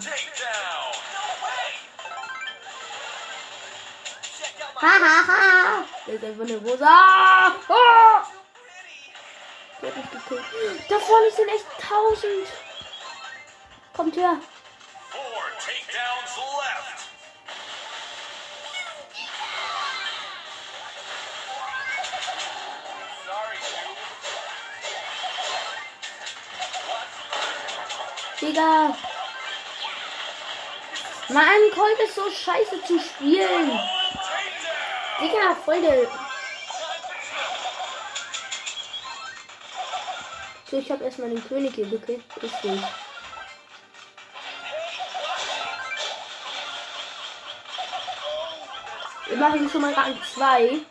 Hahaha! 4.84 5.28
Ha, 5.28 5.80
ha. 5.80 5.86
Der 6.06 6.16
ist 6.16 6.24
einfach 6.26 6.44
eine 6.44 6.58
Rosa. 6.58 7.56
Oh! 7.70 8.20
Der 9.82 9.90
hat 9.90 9.96
mich 9.96 10.12
gekillt. 10.12 10.82
Da 10.90 11.00
vorne 11.00 11.32
sind 11.32 11.48
echt 11.48 11.66
tausend. 11.80 12.48
Kommt 13.96 14.18
her. 14.18 14.38
Digga. 28.42 28.98
Mann, 31.30 31.46
Colt 31.74 32.00
ist 32.00 32.16
so 32.16 32.30
scheiße 32.30 32.84
zu 32.84 33.00
spielen. 33.00 33.80
Digga, 35.24 35.56
voll 35.64 35.82
der. 35.82 36.08
So, 40.70 40.78
ich 40.80 40.92
habe 40.92 41.06
erstmal 41.06 41.30
den 41.30 41.48
König 41.48 41.74
hier 41.76 41.86
gekriegt. 41.86 42.24
Gut. 42.36 42.52
Wir 49.28 49.38
machen 49.38 49.70
schon 49.70 49.82
mal 49.82 49.94
Rang 49.94 50.18
2. 50.36 50.82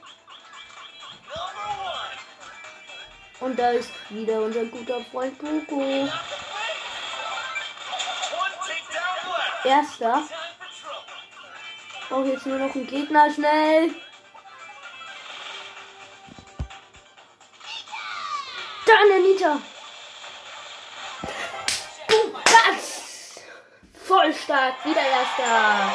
Und 3.40 3.58
da 3.58 3.70
ist 3.72 3.90
wieder 4.08 4.40
unser 4.40 4.64
guter 4.64 5.04
Freund 5.10 5.38
Poco. 5.38 6.08
Erster. 9.64 10.22
Brauche 12.08 12.28
jetzt 12.28 12.46
nur 12.46 12.58
noch 12.58 12.74
einen 12.74 12.86
Gegner 12.86 13.30
schnell. 13.30 13.91
Erster. 25.38 25.92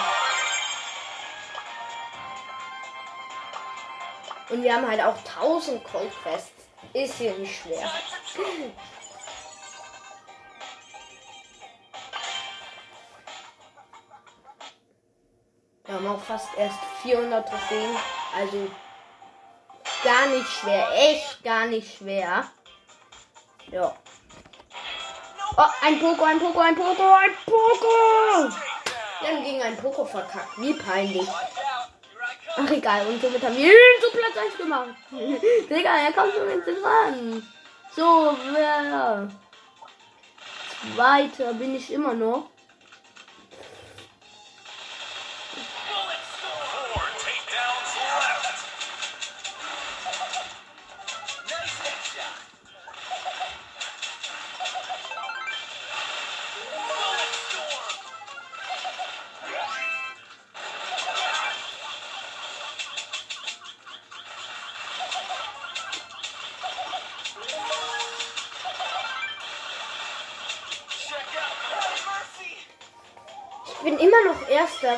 Und 4.49 4.63
wir 4.63 4.73
haben 4.73 4.87
halt 4.87 5.01
auch 5.01 5.17
1000 5.17 5.83
Cold 5.83 6.11
Quests. 6.23 6.51
Ist 6.93 7.15
hier 7.15 7.33
nicht 7.33 7.61
schwer. 7.61 7.91
Wir 15.85 15.95
haben 15.95 16.07
auch 16.07 16.21
fast 16.21 16.47
erst 16.57 16.79
400 17.03 17.47
Trophäen. 17.47 17.95
Also 18.35 18.69
gar 20.03 20.27
nicht 20.27 20.47
schwer. 20.47 20.87
Echt 20.93 21.43
gar 21.43 21.65
nicht 21.65 21.97
schwer. 21.97 22.49
Ja. 23.71 23.93
Oh, 25.57 25.63
ein 25.81 25.99
Poko, 25.99 26.23
ein 26.23 26.39
Poko, 26.39 26.59
ein 26.59 26.75
Poko, 26.75 27.13
ein 27.13 27.35
Poko! 27.45 28.66
Wir 29.21 29.29
haben 29.29 29.43
gegen 29.43 29.61
ein 29.61 29.77
Poko 29.77 30.05
verkackt. 30.05 30.57
Wie 30.57 30.73
peinlich. 30.73 31.27
Ach 32.55 32.71
egal, 32.71 33.05
und 33.07 33.21
somit 33.21 33.43
haben 33.43 33.55
wir 33.55 33.65
ihn 33.65 34.01
zu 34.01 34.09
Platz 34.11 34.45
1 34.45 34.57
gemacht. 34.57 34.89
Digga, 35.69 35.97
er 35.97 36.11
kommt 36.11 36.33
schon 36.33 36.49
jetzt 36.49 36.83
ran. 36.83 37.47
So, 37.95 38.35
wer? 38.51 39.27
Weiter 40.95 41.53
bin 41.53 41.75
ich 41.75 41.91
immer 41.91 42.13
noch. 42.13 42.49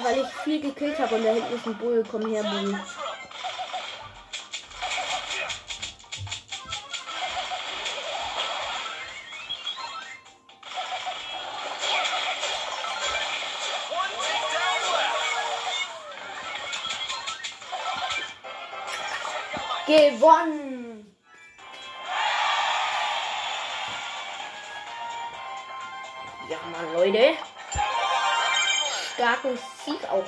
Weil 0.09 0.23
ich 0.23 0.27
viel 0.43 0.61
gekillt 0.61 0.97
habe 0.99 1.15
und 1.15 1.23
da 1.23 1.33
hinten 1.33 1.55
ist 1.55 1.67
ein 1.67 1.77
Bull. 1.77 2.03
Komm 2.09 2.25
her, 2.27 2.43
Bull. 2.43 2.79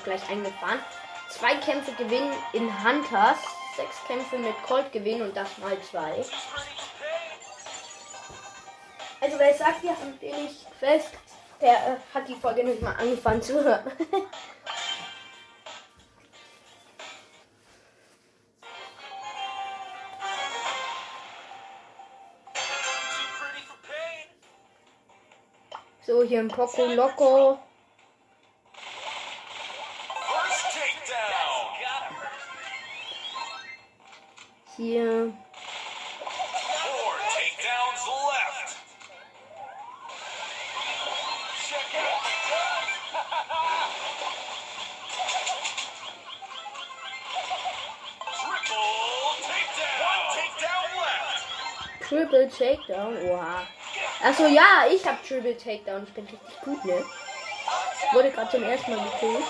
Auch 0.01 0.03
gleich 0.03 0.29
eingefahren. 0.29 0.79
Zwei 1.29 1.55
Kämpfe 1.55 1.91
gewinnen 1.93 2.33
in 2.53 2.69
Hunters. 2.83 3.37
Sechs 3.75 4.03
Kämpfe 4.05 4.37
mit 4.37 4.55
Colt 4.63 4.91
gewinnen 4.91 5.21
und 5.21 5.37
das 5.37 5.57
mal 5.59 5.79
zwei. 5.81 6.25
Also 9.21 9.39
wer 9.39 9.53
sagt, 9.53 9.83
wir 9.83 9.91
haben 9.91 10.19
wenig 10.19 10.65
Quest, 10.79 11.11
der 11.61 11.71
äh, 11.73 11.97
hat 12.13 12.27
die 12.27 12.35
Folge 12.35 12.63
nicht 12.63 12.81
mal 12.81 12.95
angefangen 12.95 13.41
zu 13.41 13.63
hören. 13.63 13.91
So, 26.03 26.23
hier 26.23 26.39
ein 26.39 26.49
Poco 26.49 26.87
Loco. 26.87 27.59
Hier. 34.81 35.31
Triple 52.09 52.49
Takedown. 52.49 53.17
Oha. 53.29 53.67
Achso, 54.23 54.47
ja, 54.47 54.87
ich 54.91 55.05
hab 55.05 55.23
Triple 55.23 55.55
Takedown. 55.55 56.05
Ich 56.07 56.13
bin 56.13 56.25
richtig 56.25 56.61
gut, 56.61 56.83
ne? 56.85 57.05
Wurde 58.13 58.31
gerade 58.31 58.49
zum 58.49 58.63
ersten 58.63 58.95
Mal 58.95 59.05
gekillt. 59.11 59.43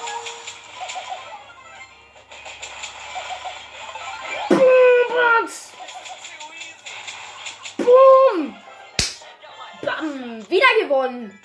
Gewonnen! 11.12 11.39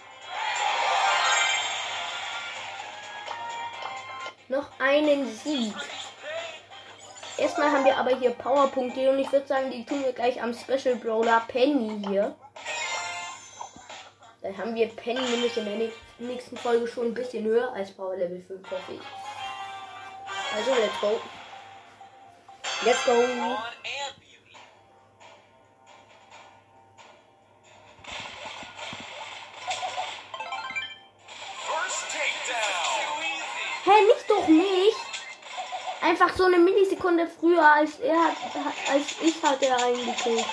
Noch 4.49 4.69
einen 4.79 5.27
Sieg. 5.37 5.75
Erstmal 7.37 7.71
haben 7.71 7.85
wir 7.85 7.97
aber 7.99 8.17
hier 8.17 8.31
Powerpunkte 8.31 9.11
und 9.11 9.19
ich 9.19 9.31
würde 9.31 9.47
sagen, 9.47 9.71
die 9.71 9.85
tun 9.85 10.03
wir 10.05 10.13
gleich 10.13 10.41
am 10.43 10.55
Special 10.55 10.97
Brawler 10.97 11.43
Penny 11.49 12.03
hier. 12.07 12.35
Dann 14.41 14.57
haben 14.57 14.75
wir 14.75 14.89
Penny 14.89 15.21
nämlich 15.21 15.57
in 15.57 15.65
der 15.65 15.91
nächsten 16.19 16.57
Folge 16.57 16.87
schon 16.87 17.07
ein 17.07 17.15
bisschen 17.15 17.45
höher 17.45 17.73
als 17.75 17.91
Power 17.91 18.17
Level 18.17 18.43
5, 18.47 18.71
hoffe 18.71 18.93
ich. 18.93 19.01
Also, 20.57 20.71
let's 20.75 21.01
go. 21.01 21.21
Let's 22.85 23.05
go. 23.05 23.96
Eine 36.47 36.59
Millisekunde 36.59 37.27
früher 37.27 37.63
als 37.63 37.99
er 38.01 38.17
hat, 38.17 38.37
als 38.91 39.21
ich 39.21 39.43
hatte 39.43 39.67
er 39.67 39.85
eingekriegt. 39.85 40.47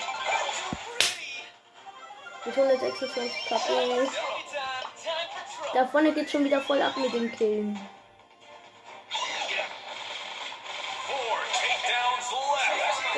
Mit 2.45 2.57
126 2.57 3.45
KP. 3.47 4.09
Da 5.73 5.87
vorne 5.87 6.11
geht 6.11 6.29
schon 6.29 6.43
wieder 6.43 6.61
voll 6.61 6.81
ab 6.81 6.95
mit 6.97 7.13
den 7.13 7.31
Killen. 7.31 7.79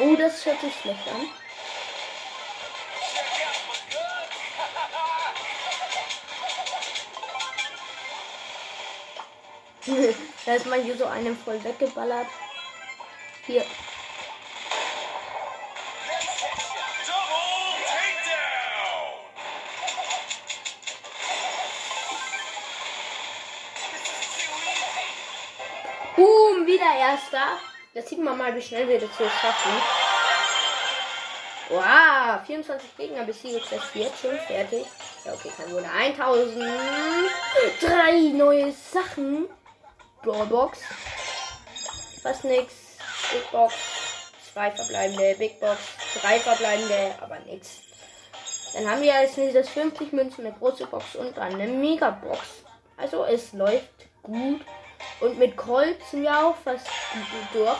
Oh, 0.02 0.16
das 0.16 0.46
hört 0.46 0.62
sich 0.62 0.76
schlecht 0.76 1.08
an. 1.08 1.30
da 10.46 10.54
ist 10.54 10.66
man 10.66 10.84
hier 10.84 10.98
so 10.98 11.06
einen 11.06 11.38
voll 11.38 11.64
weggeballert. 11.64 12.28
Hier. 13.48 13.64
wieder 26.76 26.94
Erster. 26.98 27.60
Jetzt 27.94 28.10
sieht 28.10 28.22
man 28.22 28.38
mal, 28.38 28.54
wie 28.56 28.62
schnell 28.62 28.88
wir 28.88 29.00
das 29.00 29.18
hier 29.18 29.30
schaffen. 29.30 29.72
Wow, 31.70 32.46
24 32.46 32.98
Gegner 32.98 33.24
besiegt. 33.24 33.72
Das 33.72 33.84
jetzt 33.94 34.22
schon 34.22 34.38
fertig. 34.40 34.86
Ja, 35.24 35.34
okay, 35.34 35.52
kein 35.56 35.72
Wunder. 35.72 35.90
1000. 35.92 36.66
Drei 37.82 38.12
neue 38.34 38.72
Sachen. 38.72 39.48
Brawlbox. 40.22 40.80
Fast 42.22 42.44
nix. 42.44 42.85
Big 43.36 43.52
Box. 43.52 43.76
Zwei 44.54 44.71
verbleibende. 44.71 45.36
Big 45.38 45.60
Box. 45.60 45.78
Drei 46.21 46.39
verbleibende. 46.39 47.15
Aber 47.19 47.38
nix. 47.39 47.82
Dann 48.74 48.89
haben 48.89 49.02
wir 49.02 49.13
als 49.13 49.36
nächstes 49.36 49.69
50 49.69 50.13
Münzen, 50.13 50.45
eine 50.45 50.56
große 50.56 50.86
Box 50.88 51.15
und 51.15 51.36
dann 51.36 51.54
eine 51.54 51.67
Megabox. 51.67 52.39
Also 52.98 53.26
es 53.26 53.52
läuft 53.54 54.08
gut. 54.24 54.62
Und 55.19 55.38
mit 55.38 55.58
Colt 55.58 55.98
sind 56.10 56.24
wir 56.24 56.48
auch 56.48 56.56
fast 56.58 56.88
durch. 57.54 57.78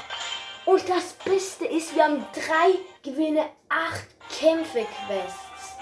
Und 0.66 0.90
das 0.90 1.14
Beste 1.14 1.66
ist, 1.66 1.96
wir 1.96 2.04
haben 2.04 2.26
drei 2.34 2.76
Gewinne, 3.04 3.46
acht 3.70 4.08
Kämpfe-Quests. 4.38 5.78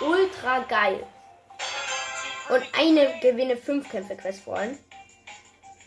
Ultra 0.00 0.60
geil. 0.60 1.06
Und 2.50 2.62
eine 2.78 3.18
Gewinne, 3.20 3.56
fünf 3.56 3.90
Kämpfe-Quests 3.90 4.42
vor 4.42 4.56
allem. 4.56 4.78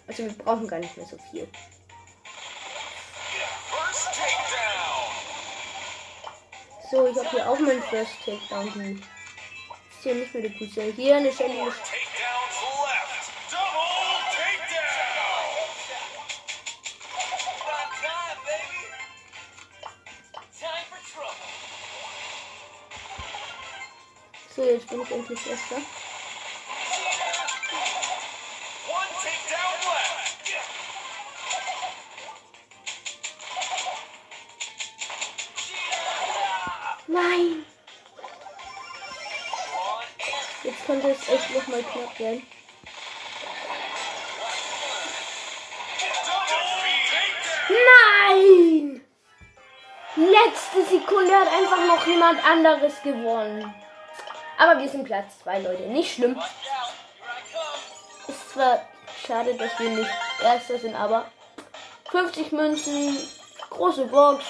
Also 0.08 0.24
wir 0.24 0.34
brauchen 0.34 0.68
gar 0.68 0.80
nicht 0.80 0.98
mehr 0.98 1.06
so 1.06 1.18
viel. 1.32 1.48
So, 6.94 7.08
ich 7.08 7.18
habe 7.18 7.30
hier 7.32 7.50
auch 7.50 7.58
meinen 7.58 7.82
First 7.82 8.12
Takedown. 8.24 9.02
Ist 9.90 10.04
hier 10.04 10.14
nicht 10.14 10.32
mehr 10.32 10.48
die 10.48 10.56
Kusse. 10.56 10.94
Hier 10.96 11.16
eine 11.16 11.34
Shelly. 11.34 11.72
So, 24.56 24.64
jetzt 24.64 24.88
bin 24.88 25.02
ich 25.02 25.12
endlich 25.12 25.48
Erster. 25.50 26.13
Echt 41.34 41.56
noch 41.56 41.68
mal 41.68 41.84
knapp 41.84 42.20
werden. 42.20 42.46
Nein! 48.30 49.02
Letzte 50.16 50.84
Sekunde 50.90 51.34
hat 51.34 51.48
einfach 51.52 51.88
noch 51.88 52.06
jemand 52.06 52.46
anderes 52.46 53.02
gewonnen. 53.02 53.74
Aber 54.58 54.80
wir 54.80 54.88
sind 54.88 55.06
Platz 55.06 55.40
2, 55.44 55.60
Leute. 55.60 55.84
Nicht 55.84 56.14
schlimm. 56.14 56.40
Ist 58.28 58.52
zwar 58.52 58.82
schade, 59.26 59.56
dass 59.56 59.80
wir 59.80 59.90
nicht 59.90 60.10
Erster 60.42 60.78
sind, 60.78 60.96
aber 60.96 61.26
50 62.12 62.52
Münzen, 62.52 63.18
große 63.72 64.06
Box, 64.06 64.46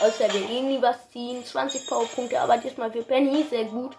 aus 0.00 0.18
der 0.18 0.32
wir 0.32 0.50
eh 0.50 0.60
nie 0.60 0.82
was 0.82 1.08
ziehen. 1.10 1.44
20 1.44 1.86
Powerpunkte, 1.86 2.40
aber 2.40 2.56
diesmal 2.58 2.90
für 2.90 3.02
Penny 3.02 3.46
sehr 3.48 3.64
gut. 3.64 3.96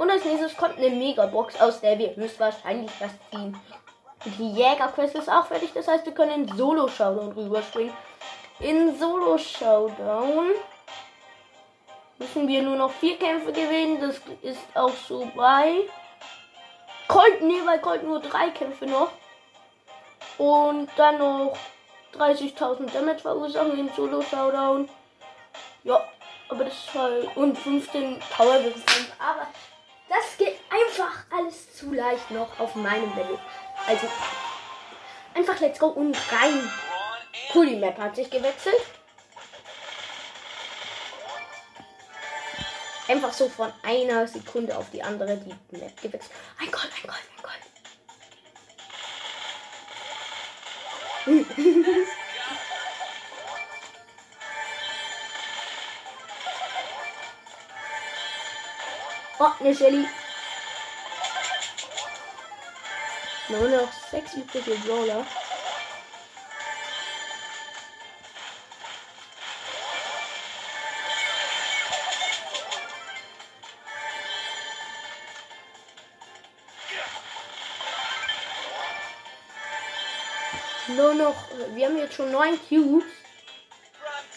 Und 0.00 0.10
als 0.10 0.24
nächstes 0.24 0.56
kommt 0.56 0.78
eine 0.78 0.88
Megabox, 0.88 1.60
aus 1.60 1.82
der 1.82 1.98
wir 1.98 2.16
höchstwahrscheinlich 2.16 2.90
was 3.00 3.10
ziehen. 3.28 3.54
Die 4.24 4.52
Jägerquest 4.52 5.14
ist 5.14 5.28
auch 5.28 5.44
fertig, 5.44 5.72
das 5.74 5.88
heißt, 5.88 6.06
wir 6.06 6.14
können 6.14 6.48
in 6.48 6.56
Solo-Showdown 6.56 7.32
rüberspringen. 7.32 7.92
In 8.60 8.98
Solo-Showdown 8.98 10.52
müssen 12.18 12.48
wir 12.48 12.62
nur 12.62 12.76
noch 12.76 12.90
vier 12.92 13.18
Kämpfe 13.18 13.52
gewinnen. 13.52 14.00
Das 14.00 14.16
ist 14.40 14.62
auch 14.72 14.94
so 15.06 15.30
bei 15.36 15.82
Colt. 17.06 17.42
Nee, 17.42 17.60
bei 17.66 17.76
Colt 17.76 18.02
nur 18.02 18.20
drei 18.20 18.48
Kämpfe 18.48 18.86
noch. 18.86 19.10
Und 20.38 20.88
dann 20.96 21.18
noch 21.18 21.58
30.000 22.16 22.90
Damage 22.90 23.18
verursachen 23.18 23.78
im 23.78 23.90
Solo-Showdown. 23.94 24.88
Ja, 25.84 26.02
aber 26.48 26.64
das 26.64 26.72
ist 26.72 26.94
halt. 26.94 27.36
Und 27.36 27.58
15 27.58 28.18
Power 28.34 28.54
Resistance. 28.54 29.12
Aber 29.18 29.46
das 30.10 30.36
geht 30.36 30.58
einfach 30.68 31.24
alles 31.30 31.74
zu 31.76 31.92
leicht 31.94 32.30
noch 32.32 32.58
auf 32.58 32.74
meinem 32.74 33.16
Level. 33.16 33.38
Also 33.86 34.08
einfach 35.34 35.60
let's 35.60 35.78
go 35.78 35.86
und 35.86 36.16
rein. 36.32 36.70
Cool, 37.54 37.66
die 37.66 37.76
Map 37.76 37.96
hat 37.96 38.16
sich 38.16 38.28
gewechselt. 38.28 38.82
Einfach 43.06 43.32
so 43.32 43.48
von 43.48 43.72
einer 43.82 44.26
Sekunde 44.26 44.76
auf 44.76 44.90
die 44.90 45.02
andere 45.02 45.36
die 45.36 45.76
Map 45.76 45.96
gewechselt. 46.02 46.32
Ein 46.58 46.70
Gold, 46.72 46.90
ein 46.96 47.06
Gold, 47.08 47.22
ein 47.36 47.42
Gold. 51.46 52.00
Oh, 59.40 59.52
ne 59.60 59.74
Shelly. 59.74 60.06
Nur 63.48 63.68
noch 63.68 63.92
sechs 64.10 64.34
übrige 64.34 64.74
Brawler. 64.76 65.26
Nur 80.96 81.14
noch, 81.14 81.34
wir 81.74 81.86
haben 81.86 81.98
jetzt 81.98 82.14
schon 82.14 82.30
neun 82.30 82.58
Cubes. 82.68 83.04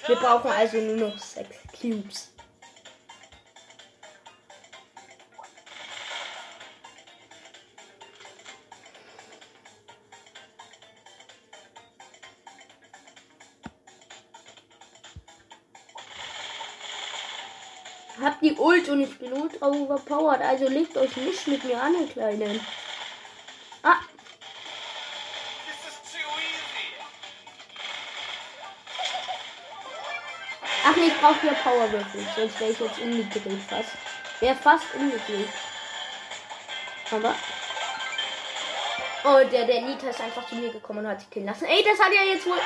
Wir 0.07 0.15
brauchen 0.15 0.51
also 0.51 0.77
nur 0.77 1.09
noch 1.09 1.17
sechs 1.17 1.57
Cubes. 1.79 2.32
Ult 18.83 18.89
und 18.89 19.01
ich 19.01 19.17
bin 19.17 19.31
ultra 19.33 19.67
overpowered, 19.67 20.41
also 20.41 20.67
legt 20.67 20.97
euch 20.97 21.15
nicht 21.17 21.47
mit 21.47 21.63
mir 21.63 21.81
an, 21.81 21.93
ihr 21.99 22.07
Kleinen. 22.07 22.59
Ah, 23.81 23.97
Ach 30.85 30.95
nee, 30.97 31.07
ich 31.07 31.17
brauche 31.21 31.47
ja 31.47 31.53
Powerwürfel, 31.53 32.25
sonst 32.35 32.59
wäre 32.59 32.71
ich 32.71 32.79
jetzt 32.79 32.99
umgedreht 32.99 33.61
fast. 33.69 33.91
Wäre 34.41 34.55
fast 34.55 34.83
umgedreht. 34.95 35.47
Aber. 37.11 37.33
Oh, 39.23 39.49
der, 39.49 39.65
der 39.65 39.81
Nita 39.81 40.09
ist 40.09 40.19
einfach 40.19 40.45
zu 40.45 40.55
mir 40.55 40.69
gekommen 40.69 40.99
und 40.99 41.07
hat 41.07 41.21
sich 41.21 41.29
killen 41.29 41.45
lassen. 41.45 41.65
Ey, 41.65 41.83
das 41.83 41.97
hat 42.05 42.13
ja 42.13 42.23
jetzt 42.23 42.45
wohl. 42.45 42.59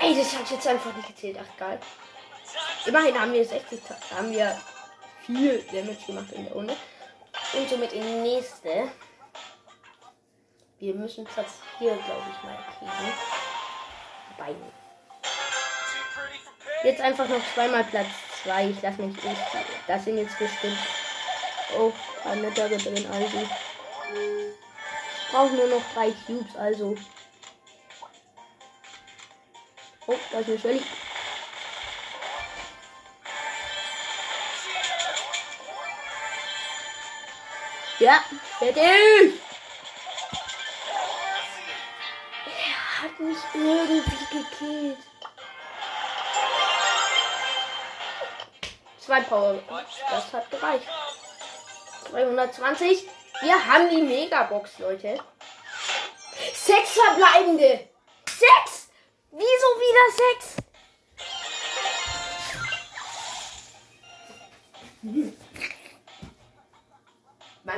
Ey, 0.00 0.14
das 0.14 0.36
hat 0.36 0.50
jetzt 0.50 0.66
einfach 0.66 0.94
nicht 0.94 1.08
gezählt. 1.08 1.38
Ach, 1.40 1.58
geil. 1.58 1.80
Immerhin 2.84 3.20
haben 3.20 3.32
wir 3.32 3.44
60, 3.44 3.80
haben 4.14 4.32
wir 4.32 4.60
viel 5.24 5.62
Damage 5.70 6.04
gemacht 6.06 6.32
in 6.32 6.44
der 6.44 6.52
Runde. 6.52 6.76
Und 7.52 7.68
somit 7.68 7.92
die 7.92 8.00
nächste. 8.00 8.90
Wir 10.78 10.94
müssen 10.94 11.24
Platz 11.24 11.60
4, 11.78 11.94
glaube 11.94 12.22
ich, 12.30 12.42
mal 12.42 12.58
kriegen. 12.78 13.12
Beiden. 14.36 14.72
Jetzt 16.82 17.00
einfach 17.00 17.28
noch 17.28 17.40
zweimal 17.54 17.84
Platz 17.84 18.08
2. 18.42 18.70
Ich 18.70 18.82
lasse 18.82 19.02
mich 19.02 19.22
nicht. 19.22 19.40
Das 19.86 20.04
sind 20.04 20.18
jetzt 20.18 20.36
bestimmt 20.36 20.78
auch 21.78 21.92
keine 22.24 22.52
Tage 22.52 22.76
drin. 22.78 23.06
Also. 23.12 23.48
Ich 25.24 25.30
brauche 25.30 25.54
nur 25.54 25.68
noch 25.68 25.82
drei 25.94 26.12
Cubes. 26.26 26.56
Also. 26.56 26.96
Oh, 30.08 30.14
da 30.32 30.38
ist 30.40 30.48
eine 30.48 30.58
Shelly. 30.58 30.82
Ja, 38.02 38.20
fertig! 38.58 39.40
Er 42.46 43.02
hat 43.02 43.20
mich 43.20 43.38
irgendwie 43.54 44.26
gekillt. 44.32 44.98
Zwei 48.98 49.20
Power. 49.20 49.62
Das 50.10 50.32
hat 50.32 50.50
gereicht. 50.50 50.88
220. 52.10 53.08
Wir 53.42 53.66
haben 53.66 53.88
die 53.88 54.02
Megabox, 54.02 54.80
Leute. 54.80 55.20
Sechs 56.54 56.98
verbleibende. 56.98 57.88
Sechs! 58.26 58.88
Wieso 59.30 59.68
wieder 59.78 60.06
sechs? 60.16 60.56
Mein 65.02 65.41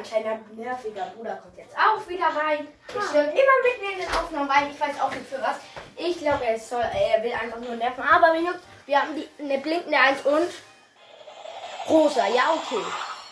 kleiner 0.05 0.39
nerviger 0.53 1.07
Bruder 1.17 1.37
kommt 1.37 1.57
jetzt 1.57 1.77
auch 1.77 2.09
wieder 2.09 2.27
rein. 2.27 2.69
Ich 2.89 3.05
stört 3.09 3.33
immer 3.33 3.57
mitten 3.65 3.93
in 3.93 3.99
den 3.99 4.15
Aufnahmen 4.15 4.51
rein. 4.51 4.71
Ich 4.71 4.81
weiß 4.81 5.01
auch 5.01 5.11
nicht 5.11 5.27
für 5.27 5.43
was. 5.43 5.57
Ich 5.97 6.19
glaube, 6.19 6.45
er, 6.45 6.59
soll, 6.59 6.83
er 6.83 7.23
will 7.23 7.33
einfach 7.33 7.59
nur 7.59 7.77
nerven. 7.77 8.05
Aber 8.05 8.35
wir 8.87 9.01
haben 9.01 9.17
die, 9.17 9.29
eine 9.43 9.59
blinkende 9.59 9.99
1 9.99 10.23
und 10.27 10.49
rosa. 11.89 12.27
Ja, 12.29 12.55
okay. 12.55 12.85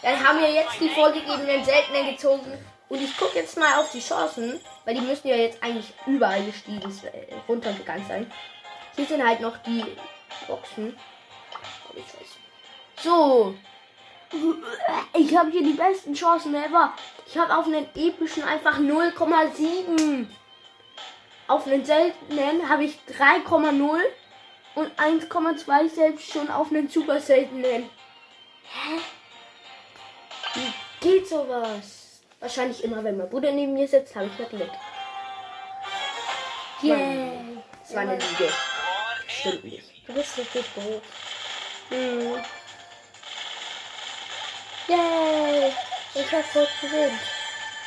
Dann 0.03 0.27
haben 0.27 0.41
wir 0.41 0.51
jetzt 0.51 0.81
die 0.81 0.89
vorgegebenen 0.89 1.65
seltenen 1.65 2.11
gezogen. 2.11 2.53
Und 2.89 3.01
ich 3.01 3.17
gucke 3.17 3.39
jetzt 3.39 3.57
mal 3.57 3.79
auf 3.79 3.91
die 3.91 4.01
Chancen, 4.01 4.61
weil 4.85 4.95
die 4.95 5.01
müssen 5.01 5.29
ja 5.29 5.37
jetzt 5.37 5.63
eigentlich 5.63 5.95
überall 6.07 6.45
gestiegen, 6.45 6.83
äh, 6.83 7.35
runtergegangen 7.49 8.07
sein. 8.07 8.33
Hier 8.97 9.07
sind 9.07 9.27
halt 9.27 9.41
noch 9.41 9.57
die 9.59 9.85
Boxen. 10.47 10.99
So. 13.03 13.55
Ich 15.15 15.37
habe 15.37 15.51
hier 15.51 15.63
die 15.63 15.75
besten 15.75 16.15
Chancen 16.15 16.55
ever. 16.55 16.93
Ich 17.27 17.37
habe 17.37 17.57
auf 17.57 17.67
einen 17.67 17.87
epischen 17.95 18.43
einfach 18.45 18.79
0,7. 18.79 20.27
Auf 21.49 21.67
einen 21.67 21.85
seltenen 21.85 22.69
habe 22.69 22.85
ich 22.85 22.99
3,0 23.19 24.01
und 24.75 24.99
1,2 24.99 25.89
selbst 25.89 26.33
schon 26.33 26.51
auf 26.51 26.71
einen 26.71 26.89
super 26.89 27.21
seltenen. 27.21 27.91
Hä? 28.65 29.01
Wie 30.55 30.73
geht 31.01 31.29
sowas? 31.29 32.23
Wahrscheinlich 32.41 32.83
immer, 32.83 33.05
wenn 33.05 33.19
mein 33.19 33.29
Bruder 33.29 33.53
neben 33.53 33.75
mir 33.75 33.87
sitzt, 33.87 34.17
habe 34.17 34.27
ich 34.27 34.37
das 34.37 34.49
Glück. 34.49 34.71
Yay. 36.83 37.59
Das 37.83 37.95
war 37.95 38.03
eine 38.03 38.15
Lüge. 38.15 38.53
Stimmt 39.29 39.65
nicht. 39.65 39.85
Du 40.07 40.15
bist 40.15 40.39
richtig 40.39 40.65
gut. 40.75 41.03
Hm. 41.91 42.43
Yay! 44.93 45.73
Ich 46.15 46.33
hab 46.33 46.45
voll 46.45 46.69
gewinnt. 46.81 47.21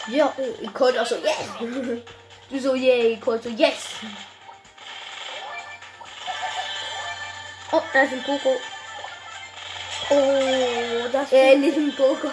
Ja, 0.07 0.33
ich 0.61 0.73
konnte 0.73 1.01
auch 1.01 1.05
so, 1.05 1.15
yes! 1.15 1.49
Du 2.49 2.59
so, 2.59 2.75
yay, 2.75 3.13
ich 3.13 3.21
konnte 3.21 3.49
so, 3.49 3.55
yes! 3.55 3.87
Oh, 7.71 7.81
da 7.91 8.01
ist 8.03 8.13
ein 8.13 8.23
Coco. 8.23 8.55
Oh, 10.09 11.07
das 11.11 11.31
Äh, 11.31 11.55
nicht 11.55 11.77
ein 11.77 11.95
Coco. 11.95 12.27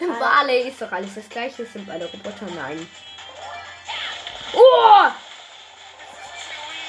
Ein 0.00 0.18
Barley 0.18 0.68
ist 0.68 0.80
doch 0.80 0.92
alles 0.92 1.14
das 1.16 1.28
gleiche, 1.28 1.66
sind 1.66 1.86
beide 1.86 2.06
Roboter, 2.06 2.46
nein. 2.56 2.88
Oh! 4.54 5.08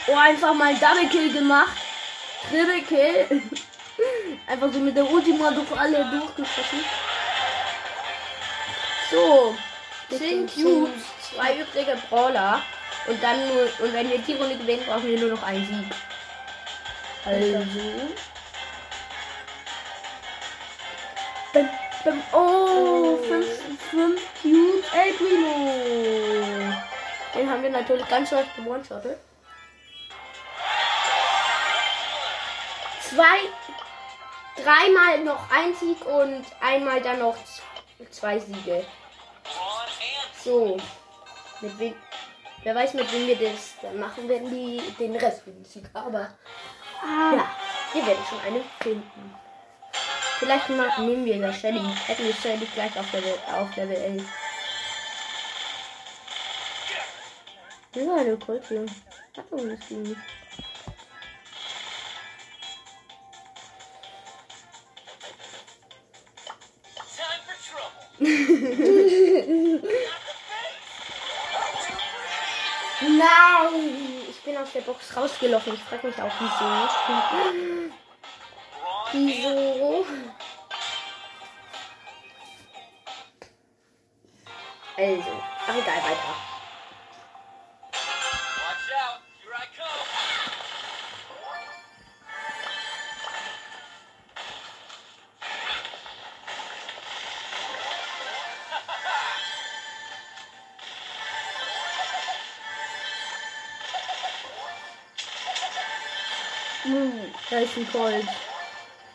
Oh, 0.07 0.15
einfach 0.15 0.53
mal 0.53 0.73
Double 0.75 1.09
Kill 1.09 1.33
gemacht. 1.33 1.77
Triple 2.49 2.81
Kill. 2.83 3.41
Einfach 4.47 4.71
so 4.73 4.79
mit 4.79 4.95
der 4.95 5.09
Ultima 5.09 5.51
durch 5.51 5.71
alle 5.77 6.05
durchgeschossen. 6.05 6.79
So. 9.11 9.55
10 10.09 10.47
Cubes, 10.47 11.03
zwei 11.21 11.57
übrige 11.57 11.97
Brawler. 12.09 12.61
Und 13.07 13.21
dann 13.21 13.47
nur, 13.47 13.63
und 13.79 13.93
wenn 13.93 14.09
wir 14.09 14.19
die 14.19 14.33
Runde 14.33 14.57
gewinnen, 14.57 14.83
brauchen 14.85 15.07
wir 15.07 15.19
nur 15.19 15.29
noch 15.31 15.43
einen 15.43 15.65
Sieg. 15.65 15.85
Also. 17.25 17.65
Bam. 22.03 22.23
Oh, 22.33 23.17
5 23.17 23.45
5 23.91 24.21
Cubes. 24.41 24.85
El 24.93 25.13
Primo. 25.13 26.73
Den 27.35 27.49
haben 27.49 27.63
wir 27.63 27.69
natürlich 27.69 28.07
ganz 28.07 28.31
leicht 28.31 28.55
gewone-shottet. 28.55 29.17
Zwei, 33.09 33.39
dreimal 34.55 35.19
noch 35.23 35.51
ein 35.51 35.75
Sieg 35.75 36.05
und 36.05 36.45
einmal 36.61 37.01
dann 37.01 37.19
noch 37.19 37.35
zwei 38.09 38.39
Siege. 38.39 38.85
So. 40.43 40.77
Mit 41.61 41.77
wem, 41.79 41.95
wer 42.63 42.75
weiß, 42.75 42.93
mit 42.95 43.11
wem 43.13 43.27
wir 43.27 43.35
das 43.35 43.73
dann 43.81 43.99
machen 43.99 44.27
werden, 44.27 44.49
die 44.49 44.81
den 44.99 45.15
Rest 45.15 45.43
für 45.43 45.51
den 45.51 45.63
Sieg. 45.65 45.85
Aber 45.93 46.29
ja, 47.03 47.45
wir 47.93 48.05
werden 48.07 48.25
schon 48.27 48.39
eine 48.41 48.63
finden. 48.81 49.35
Vielleicht 50.39 50.69
ma- 50.69 50.97
nehmen 50.99 51.25
wir 51.25 51.37
ja 51.37 51.53
Shelly. 51.53 51.81
Hätten 52.07 52.23
wir 52.23 52.33
Shelly 52.33 52.65
gleich 52.73 52.97
auf 52.97 53.11
Level, 53.13 53.37
auf 53.53 53.75
Level 53.75 53.95
11. 53.95 54.23
Ja, 57.95 58.15
eine 58.15 58.37
Kultur. 58.37 58.85
Hat 59.37 59.45
doch 59.51 59.61
nichts 59.61 59.87
gegen 59.87 60.03
mich. 60.03 60.17
Time 67.15 67.41
for 67.45 67.55
trouble. 67.63 67.91
Nein! 73.21 74.23
Ich 74.29 74.41
bin 74.41 74.57
aus 74.57 74.71
der 74.73 74.81
Box 74.81 75.15
rausgelaufen. 75.15 75.75
Ich 75.75 75.83
frage 75.83 76.07
mich 76.07 76.19
auch, 76.19 76.31
wieso. 76.39 76.65
Wieso? 79.13 80.05
Also, 84.97 85.41
ach 85.67 85.75
egal, 85.75 85.97
weiter. 85.97 86.50
Hm, 106.83 107.13
da 107.49 107.59
ist 107.59 107.77
ein 107.77 107.91
Colt. 107.91 108.27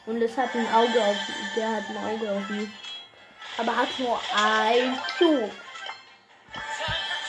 Und 0.06 0.22
es 0.22 0.36
hat 0.36 0.54
ein 0.54 0.72
Auge 0.72 1.02
auf 1.02 1.16
Der 1.56 1.68
hat 1.76 1.84
ein 1.88 1.96
Auge 1.96 2.30
auf 2.30 2.48
mich. 2.48 2.68
Aber 3.58 3.76
hat 3.76 3.88
nur 3.98 4.20
ein 4.36 4.98
Cube. 5.18 5.50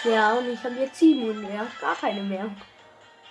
Ja, 0.04 0.34
und 0.34 0.50
ich 0.54 0.64
habe 0.64 0.76
jetzt 0.76 1.00
sieben 1.00 1.30
und 1.30 1.42
mehr. 1.42 1.66
Gar 1.82 1.96
keine 1.96 2.22
mehr. 2.22 2.50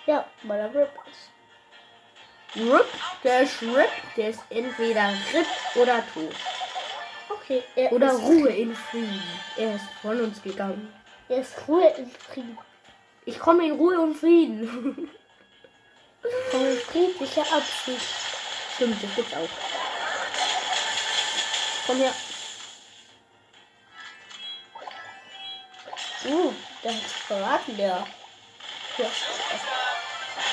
Ja, 0.05 0.25
weil 0.43 0.59
er 0.59 0.73
RIP 0.73 0.89
ist. 1.11 2.55
RIP, 2.55 2.87
der 3.23 3.41
ist 3.41 3.61
RIP. 3.61 3.89
Der 4.15 4.29
ist 4.29 4.41
entweder 4.49 5.09
RIP 5.33 5.47
oder 5.75 6.03
tot. 6.13 6.35
Okay, 7.29 7.63
er 7.75 7.91
Oder 7.93 8.11
ist, 8.13 8.21
Ruhe 8.21 8.49
in 8.49 8.75
Frieden. 8.75 9.23
Er 9.55 9.75
ist 9.75 9.85
von 10.01 10.19
uns 10.19 10.41
gegangen. 10.41 10.93
er 11.29 11.39
ist 11.39 11.55
Ruhe 11.67 11.87
im 11.97 12.09
Frieden. 12.09 12.57
Ich 13.25 13.39
komme 13.39 13.65
in 13.65 13.73
Ruhe 13.73 13.99
und 13.99 14.15
Frieden. 14.15 15.09
Von 16.51 16.77
friedlicher 16.91 17.41
Absicht. 17.41 18.05
Stimmt, 18.75 19.03
das 19.03 19.15
gibt's 19.15 19.33
auch. 19.33 19.49
Komm 21.85 21.97
her. 21.97 22.13
Uh, 26.25 26.53
der 26.83 26.93
hat 26.93 27.01
verraten, 27.27 27.77
der. 27.77 28.07
Ja. 28.97 29.05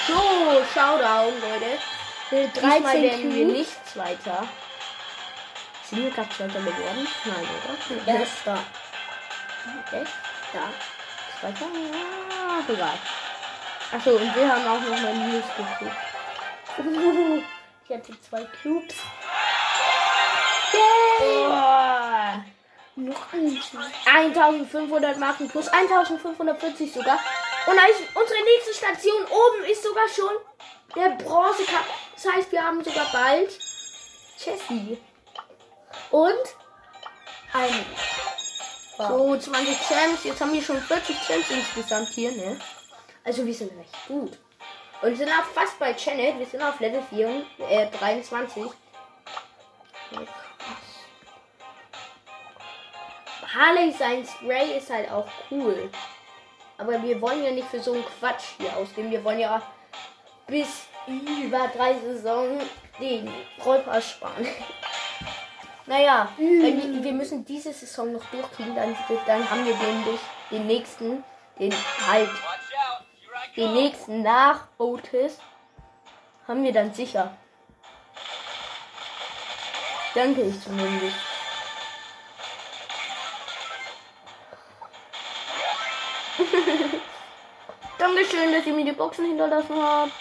So, 0.06 0.64
Showdown, 0.72 1.40
Leute. 1.40 1.78
Diesmal 2.30 2.80
13 2.80 3.02
werden 3.02 3.34
wir 3.34 3.46
nicht 3.46 3.86
Zweiter. 3.86 4.48
Sind 5.88 6.04
wir 6.04 6.10
gerade 6.10 6.28
Zweiter 6.30 6.60
geworden? 6.60 7.08
Nein, 7.24 7.48
oder? 7.64 8.04
Der 8.06 8.22
ist 8.22 8.32
da. 8.44 8.58
Okay. 9.86 10.04
Ja. 10.52 10.72
Zweiter? 11.40 11.66
Ja, 11.66 12.74
egal. 12.74 12.98
Achso, 13.94 14.10
und 14.10 14.34
wir 14.34 14.52
haben 14.52 14.66
auch 14.66 14.80
noch 14.80 15.02
mal 15.02 15.14
News 15.14 15.44
gekriegt. 15.56 15.96
Ich 17.86 17.94
hatte 17.94 18.18
zwei 18.22 18.42
Cubes. 18.62 18.94
Oh. 21.20 21.50
Noch 22.96 23.32
ein 23.34 23.60
Cube. 23.60 23.84
1500 24.06 25.18
Marken 25.18 25.50
plus 25.50 25.68
1540 25.68 26.94
sogar. 26.94 27.20
Und 27.66 27.78
unsere 28.14 28.42
nächste 28.42 28.72
Station 28.72 29.22
oben 29.26 29.64
ist 29.70 29.82
sogar 29.82 30.08
schon 30.08 30.32
der 30.96 31.10
Bronze 31.22 31.64
Cup. 31.64 31.84
Das 32.14 32.32
heißt, 32.32 32.50
wir 32.52 32.64
haben 32.64 32.82
sogar 32.82 33.06
bald 33.12 33.50
Jessie. 34.38 34.98
Und 36.10 36.56
ein. 37.52 37.84
So, 38.96 39.36
20 39.36 39.76
Champs. 39.86 40.24
Jetzt 40.24 40.40
haben 40.40 40.54
wir 40.54 40.62
schon 40.62 40.80
40 40.80 41.16
Champs 41.26 41.50
insgesamt 41.50 42.08
hier, 42.08 42.32
ne? 42.32 42.58
Also 43.24 43.44
wir 43.44 43.54
sind 43.54 43.76
recht 43.78 44.06
gut. 44.06 44.38
Und 45.02 45.16
sind 45.16 45.28
auch 45.28 45.44
fast 45.44 45.78
bei 45.78 45.92
Janet. 45.92 46.38
Wir 46.38 46.46
sind 46.46 46.62
auf 46.62 46.78
Level 46.80 47.02
4, 47.10 47.28
und, 47.28 47.46
äh, 47.68 47.90
23. 47.90 48.64
Ja, 50.10 50.18
krass. 50.18 50.94
Harley 53.54 53.92
sein 53.92 54.26
Spray 54.26 54.76
ist 54.78 54.90
halt 54.90 55.10
auch 55.10 55.26
cool. 55.50 55.90
Aber 56.76 57.02
wir 57.02 57.20
wollen 57.20 57.44
ja 57.44 57.50
nicht 57.50 57.68
für 57.68 57.80
so 57.80 57.92
einen 57.92 58.04
Quatsch 58.04 58.56
hier 58.58 58.76
ausgeben. 58.76 59.10
Wir 59.10 59.22
wollen 59.22 59.38
ja 59.38 59.62
bis 60.46 60.86
über 61.06 61.68
drei 61.68 61.94
Saison 61.98 62.60
den 63.00 63.30
Rollpass 63.64 64.10
sparen. 64.10 64.46
naja, 65.86 66.28
wenn 66.36 66.94
wir, 66.94 67.04
wir 67.04 67.12
müssen 67.12 67.44
diese 67.44 67.72
Saison 67.72 68.12
noch 68.12 68.24
durchkriegen, 68.26 68.74
dann, 68.74 68.96
dann 69.26 69.50
haben 69.50 69.64
wir 69.64 69.76
nämlich 69.76 70.20
den 70.50 70.66
nächsten, 70.66 71.22
den 71.58 71.74
halt, 72.06 72.30
den 73.56 73.72
nächsten 73.72 74.22
nach 74.22 74.68
Otis, 74.78 75.38
haben 76.46 76.62
wir 76.62 76.72
dann 76.72 76.92
sicher. 76.92 77.36
Danke 80.14 80.42
ich 80.42 80.60
zumindest. 80.62 81.16
Dankeschön, 87.98 88.52
dass 88.52 88.66
ihr 88.66 88.74
mir 88.74 88.84
die 88.84 88.92
Boxen 88.92 89.26
hinterlassen 89.26 89.76
habt. 89.80 90.12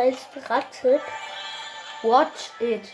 Heißt 0.00 0.28
Ratchet. 0.48 1.02
Watch 2.02 2.50
it. 2.58 2.88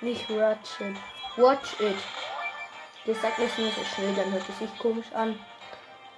Nicht 0.00 0.28
Ratchet. 0.30 0.96
Watch 1.36 1.80
it. 1.80 1.96
Das 3.06 3.20
sagt 3.22 3.38
es 3.38 3.56
nur 3.56 3.70
so 3.70 3.80
schnell, 3.94 4.14
dann 4.14 4.32
hört 4.32 4.48
es 4.48 4.58
sich 4.58 4.78
komisch 4.78 5.06
an. 5.14 5.38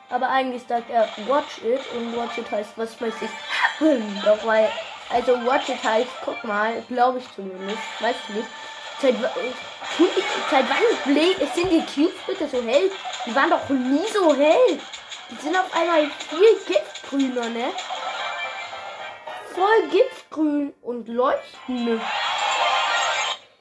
Aber 0.09 0.29
eigentlich 0.29 0.63
sagt 0.67 0.91
er 0.91 1.07
Watch 1.29 1.59
it 1.59 1.81
und 1.95 2.17
Watch 2.17 2.39
it 2.39 2.51
heißt, 2.51 2.71
was 2.77 3.01
weiß 3.01 3.15
ich. 3.21 3.31
Doch 4.25 4.45
weil, 4.47 4.71
also 5.11 5.35
Watch 5.45 5.69
it 5.69 5.85
heißt, 5.85 6.11
guck 6.25 6.43
mal, 6.45 6.83
glaube 6.89 7.19
ich 7.19 7.35
zumindest, 7.35 7.79
weiß 8.01 8.17
ich 8.29 8.35
nicht. 8.37 8.49
Seit, 9.03 9.15
seit 10.51 10.65
wann 10.69 11.47
sind 11.55 11.71
die 11.71 11.85
Cubes 11.95 12.15
bitte 12.27 12.49
so 12.49 12.63
hell? 12.63 12.91
Die 13.25 13.35
waren 13.35 13.51
doch 13.51 13.69
nie 13.69 14.07
so 14.13 14.35
hell. 14.35 14.79
Die 15.31 15.37
sind 15.37 15.57
auf 15.57 15.75
einmal 15.75 16.11
viel 16.29 16.57
giftgrüner, 16.67 17.49
ne? 17.49 17.73
Voll 19.55 19.89
giftgrün 19.91 20.75
und 20.83 21.09
leuchten. 21.09 22.01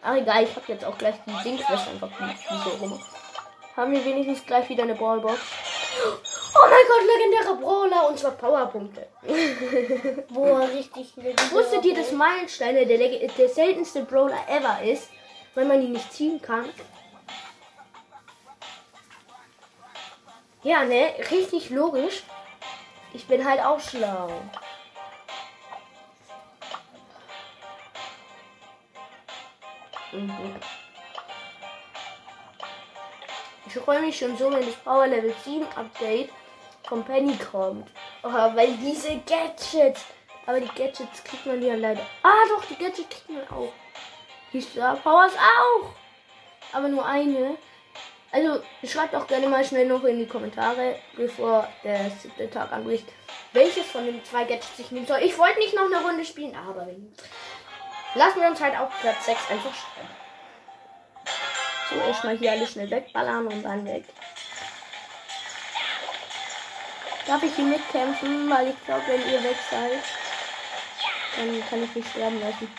Ach 0.01 0.15
egal, 0.15 0.43
ich 0.43 0.55
hab 0.55 0.67
jetzt 0.69 0.85
auch 0.85 0.97
gleich 0.97 1.15
die 1.25 1.43
Dingquest 1.43 1.87
einfach 1.89 2.09
wie 2.19 2.57
so 2.69 2.69
rum. 2.77 3.03
Haben 3.75 3.91
wir 3.91 4.03
wenigstens 4.05 4.45
gleich 4.45 4.67
wieder 4.69 4.83
eine 4.83 4.95
Ballbox. 4.95 5.39
Oh 6.55 6.67
mein 6.69 6.85
Gott, 6.87 7.03
legendärer 7.05 7.55
Brawler 7.55 8.07
und 8.09 8.17
zwar 8.19 8.31
Powerpunkte. 8.31 9.07
Er 10.35 10.69
richtig 10.73 11.11
viele 11.13 11.33
Wusstet 11.51 11.83
ihr, 11.85 11.95
dass 11.95 12.11
Meilensteine 12.11 12.85
der, 12.85 12.97
leg- 12.97 13.35
der 13.35 13.49
seltenste 13.49 14.03
Brawler 14.03 14.39
ever 14.47 14.81
ist, 14.81 15.09
weil 15.55 15.65
man 15.65 15.81
ihn 15.81 15.91
nicht 15.91 16.11
ziehen 16.13 16.41
kann? 16.41 16.65
Ja, 20.63 20.83
ne? 20.83 21.13
Richtig 21.31 21.69
logisch. 21.69 22.23
Ich 23.13 23.25
bin 23.27 23.47
halt 23.47 23.61
auch 23.63 23.79
schlau. 23.79 24.29
Ich 33.67 33.73
freue 33.73 34.01
mich 34.01 34.17
schon 34.17 34.35
so, 34.37 34.51
wenn 34.51 34.65
das 34.65 34.75
Power 34.77 35.07
Level 35.07 35.33
7 35.45 35.65
Update 35.75 36.29
von 36.87 37.03
Penny 37.03 37.37
kommt. 37.37 37.87
Oh, 38.23 38.29
weil 38.31 38.73
diese 38.77 39.19
Gadgets. 39.19 40.05
Aber 40.47 40.59
die 40.59 40.67
Gadgets 40.67 41.23
kriegt 41.23 41.45
man 41.45 41.61
ja 41.61 41.75
leider. 41.75 42.01
Ah, 42.23 42.47
doch, 42.49 42.65
die 42.65 42.75
Gadgets 42.75 43.09
kriegt 43.09 43.29
man 43.29 43.47
auch. 43.49 43.71
Die 44.51 44.61
Star 44.61 44.95
Powers 44.95 45.33
auch. 45.35 45.89
Aber 46.73 46.87
nur 46.87 47.05
eine. 47.05 47.57
Also, 48.31 48.61
schreibt 48.83 49.15
auch 49.15 49.27
gerne 49.27 49.47
mal 49.47 49.63
schnell 49.63 49.87
noch 49.87 50.03
in 50.03 50.19
die 50.19 50.27
Kommentare, 50.27 50.95
bevor 51.15 51.67
der 51.83 52.11
siebte 52.11 52.49
Tag 52.49 52.71
anbricht, 52.71 53.07
welches 53.53 53.85
von 53.85 54.05
den 54.05 54.23
zwei 54.23 54.43
Gadgets 54.43 54.79
ich 54.79 54.91
nehmen 54.91 55.07
soll. 55.07 55.19
Ich 55.23 55.37
wollte 55.37 55.59
nicht 55.59 55.75
noch 55.75 55.85
eine 55.85 56.01
Runde 56.01 56.25
spielen, 56.25 56.55
aber 56.55 56.87
lassen 58.15 58.41
wir 58.41 58.47
uns 58.49 58.61
halt 58.61 58.77
auf 58.77 58.89
Platz 59.01 59.25
6 59.25 59.51
einfach 59.51 59.73
schreiben. 59.73 60.09
So, 61.89 61.95
erstmal 62.07 62.37
hier 62.37 62.51
alles 62.51 62.71
schnell 62.71 62.89
wegballern 62.89 63.47
und 63.47 63.63
dann 63.63 63.85
weg. 63.85 64.05
Darf 67.25 67.43
ich 67.43 67.55
hier 67.55 67.65
mitkämpfen? 67.65 68.49
Weil 68.49 68.69
ich 68.69 68.85
glaube, 68.85 69.03
wenn 69.07 69.21
ihr 69.21 69.43
weg 69.43 69.57
seid, 69.69 70.03
dann 71.35 71.69
kann 71.69 71.83
ich 71.83 71.95
mich 71.95 72.07
sterben 72.09 72.39
lassen. 72.41 72.71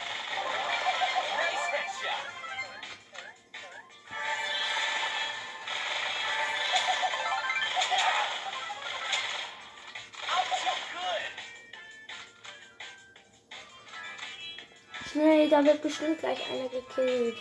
Wird 15.65 15.83
bestimmt 15.83 16.19
gleich 16.19 16.39
einer 16.51 16.69
gekillt. 16.69 17.37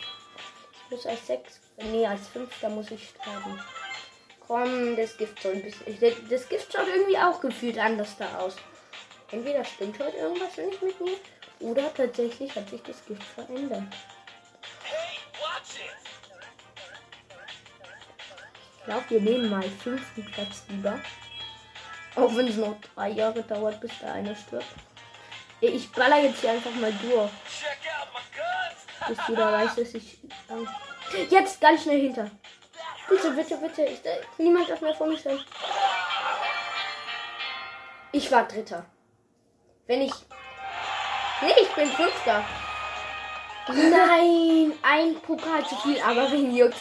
Ich 0.74 0.92
muss 0.92 1.06
als 1.06 1.28
sechs, 1.28 1.60
nee, 1.78 2.06
als 2.06 2.28
fünfter 2.28 2.70
muss 2.70 2.92
ich 2.92 3.10
sterben. 3.10 3.60
Komm, 4.48 4.96
das 4.96 5.16
Gift 5.18 5.42
soll 5.42 5.54
ein 5.54 5.62
bisschen. 5.62 6.30
Das 6.30 6.50
Gift 6.50 6.74
schaut 6.74 6.88
irgendwie 6.88 7.18
auch 7.18 7.40
gefühlt 7.40 7.78
anders 7.78 8.18
da 8.18 8.40
aus. 8.40 8.56
Entweder 9.32 9.64
stimmt 9.64 10.00
heute 10.00 10.18
irgendwas 10.18 10.58
nicht 10.58 10.82
mit 10.82 11.00
mir 11.00 11.18
oder 11.60 11.94
tatsächlich 11.94 12.56
hat 12.56 12.70
sich 12.70 12.82
das 12.82 13.06
Gift 13.06 13.24
verändert. 13.24 13.84
Ich 18.80 18.86
glaube, 18.86 19.06
wir 19.10 19.22
nehmen 19.22 19.50
mal 19.52 19.70
fünften 19.84 20.26
Platz 20.32 20.64
lieber. 20.70 21.00
Auch 22.16 22.36
wenn 22.36 22.48
es 22.48 22.56
noch 22.56 22.76
drei 22.96 23.10
Jahre 23.10 23.44
dauert, 23.44 23.80
bis 23.82 23.92
da 24.02 24.14
einer 24.14 24.36
stirbt. 24.36 24.66
Ich 25.62 25.92
baller 25.92 26.24
jetzt 26.24 26.42
hier 26.42 26.52
einfach 26.52 26.74
mal 26.76 26.94
durch, 26.94 27.32
bis 29.08 29.18
jeder 29.28 29.52
weiß, 29.52 29.76
dass 29.76 29.94
ich. 29.94 30.20
Jetzt 31.30 31.60
ganz 31.60 31.84
schnell 31.84 32.00
hinter. 32.00 32.30
Bitte, 33.10 33.32
bitte, 33.32 33.58
bitte. 33.58 33.84
Ich, 33.84 34.06
äh, 34.06 34.22
niemand 34.38 34.70
darf 34.70 34.82
mehr 34.82 34.94
vor 34.94 35.08
mir 35.08 35.18
sein. 35.18 35.40
Ich 38.12 38.32
war 38.32 38.48
Dritter. 38.48 38.86
Wenn 39.88 40.02
ich. 40.02 40.14
Nee, 41.42 41.54
ich 41.62 41.70
bin 41.70 41.88
Fünfter. 41.88 42.44
Nein, 43.68 44.74
ein 44.82 45.16
Pokal 45.22 45.66
zu 45.66 45.76
viel, 45.78 46.02
aber 46.02 46.32
wen 46.32 46.56
juckt? 46.56 46.78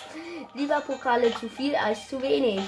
Lieber 0.55 0.81
Pokale 0.81 1.35
zu 1.35 1.49
viel 1.49 1.75
als 1.77 2.09
zu 2.09 2.21
wenig. 2.23 2.61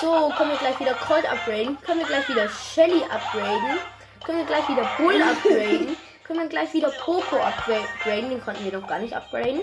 So, 0.00 0.32
können 0.36 0.50
wir 0.50 0.56
gleich 0.58 0.78
wieder 0.80 0.94
Colt 0.94 1.30
upgraden. 1.30 1.80
Können 1.82 2.00
wir 2.00 2.06
gleich 2.06 2.28
wieder 2.28 2.48
Shelly 2.48 3.02
upgraden. 3.04 3.78
Können 4.24 4.38
wir 4.38 4.46
gleich 4.46 4.68
wieder 4.68 4.88
Bull 4.98 5.20
upgraden. 5.20 5.96
können 6.24 6.40
wir 6.40 6.48
gleich 6.48 6.72
wieder 6.72 6.90
Poco 6.90 7.36
upgraden. 7.36 8.30
Den 8.30 8.42
konnten 8.42 8.64
wir 8.64 8.78
noch 8.78 8.86
gar 8.86 8.98
nicht 8.98 9.14
upgraden. 9.14 9.62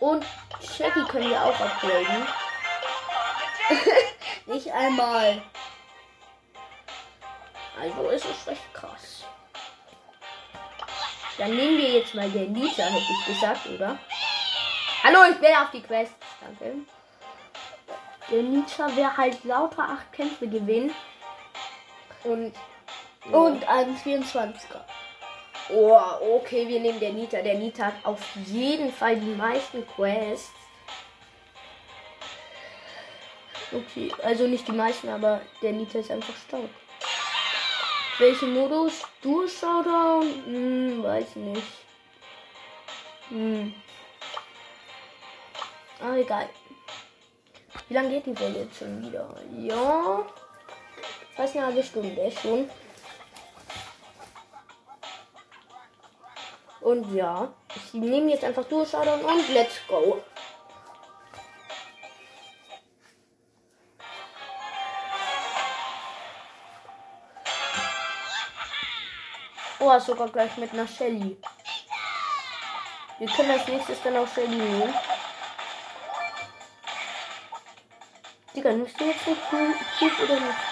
Und 0.00 0.24
Shaggy 0.60 1.04
können 1.04 1.30
wir 1.30 1.42
auch 1.42 1.60
upgraden. 1.60 2.26
nicht 4.46 4.72
einmal. 4.72 5.42
Also 7.80 8.08
ist 8.10 8.24
es 8.24 8.46
recht 8.46 8.74
krass. 8.74 9.24
Dann 11.38 11.56
nehmen 11.56 11.78
wir 11.78 11.90
jetzt 11.90 12.14
mal 12.14 12.30
den 12.30 12.52
Nita, 12.52 12.82
hätte 12.82 13.12
ich 13.20 13.26
gesagt, 13.26 13.66
oder? 13.66 13.98
Hallo, 15.02 15.18
ich 15.30 15.38
bin 15.38 15.54
auf 15.56 15.70
die 15.72 15.82
Quest. 15.82 16.14
Danke. 16.40 16.78
Der 18.30 18.42
Nita 18.42 18.94
wäre 18.96 19.16
halt 19.16 19.42
lauter 19.44 19.82
acht 19.82 20.12
Kämpfe 20.12 20.46
gewinnen. 20.48 20.94
Und. 22.24 22.54
Und 23.30 23.68
ein 23.68 23.96
24er. 23.96 24.80
Oh, 25.70 26.00
okay, 26.36 26.66
wir 26.66 26.80
nehmen 26.80 26.98
den 26.98 27.16
Nita. 27.16 27.40
Der 27.40 27.54
Nita 27.54 27.86
hat 27.86 28.04
auf 28.04 28.20
jeden 28.46 28.92
Fall 28.92 29.16
die 29.16 29.34
meisten 29.34 29.86
Quests. 29.86 30.50
Okay, 33.72 34.12
also 34.22 34.46
nicht 34.46 34.66
die 34.68 34.72
meisten, 34.72 35.08
aber 35.08 35.40
der 35.62 35.72
Nita 35.72 35.98
ist 35.98 36.10
einfach 36.10 36.34
stark. 36.36 36.68
Welchen 38.18 38.52
Modus? 38.52 39.02
Dual 39.22 39.48
Showdown? 39.48 40.44
Hm, 40.44 41.02
weiß 41.02 41.36
nicht. 41.36 41.62
Hm. 43.28 43.72
Ah, 46.00 46.16
egal. 46.16 46.48
Wie 47.88 47.94
lange 47.94 48.10
geht 48.10 48.26
die 48.26 48.34
Folge 48.34 48.60
jetzt 48.60 48.78
schon 48.78 49.02
wieder? 49.02 49.28
Ja. 49.58 50.26
Fast 51.34 51.56
eine 51.56 51.66
halbe 51.66 51.82
Stunde 51.82 52.30
schon. 52.30 52.68
Und 56.82 57.14
ja, 57.14 57.52
ich 57.76 57.94
nehme 57.94 58.32
jetzt 58.32 58.42
einfach 58.42 58.64
Showdown 58.84 59.20
und 59.24 59.48
let's 59.50 59.80
go. 59.86 60.20
Oh, 69.78 69.98
sogar 69.98 70.28
gleich 70.28 70.56
mit 70.56 70.72
einer 70.72 70.86
Shelly. 70.88 71.36
Wir 73.18 73.28
können 73.28 73.50
als 73.52 73.68
nächstes 73.68 74.02
dann 74.02 74.16
auch 74.16 74.28
Shelly 74.28 74.56
nehmen. 74.56 74.94
Digga, 78.56 78.72
nimmst 78.72 79.00
du 79.00 79.04
jetzt 79.04 79.26
nicht 79.26 79.40
Typ 79.98 80.20
oder 80.20 80.34
nicht? 80.34 80.71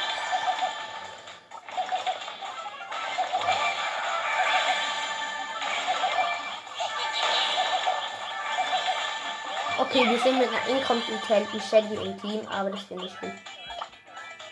Okay, 10.01 10.09
wir 10.09 10.19
sind 10.19 10.39
mit 10.39 10.49
einer 10.49 10.79
inkompetenten 10.79 11.61
Shelly 11.61 11.95
im 11.97 12.19
Team, 12.23 12.41
aber 12.49 12.71
das 12.71 12.81
finde 12.85 13.05
ich 13.05 13.13
schlimm. 13.13 13.39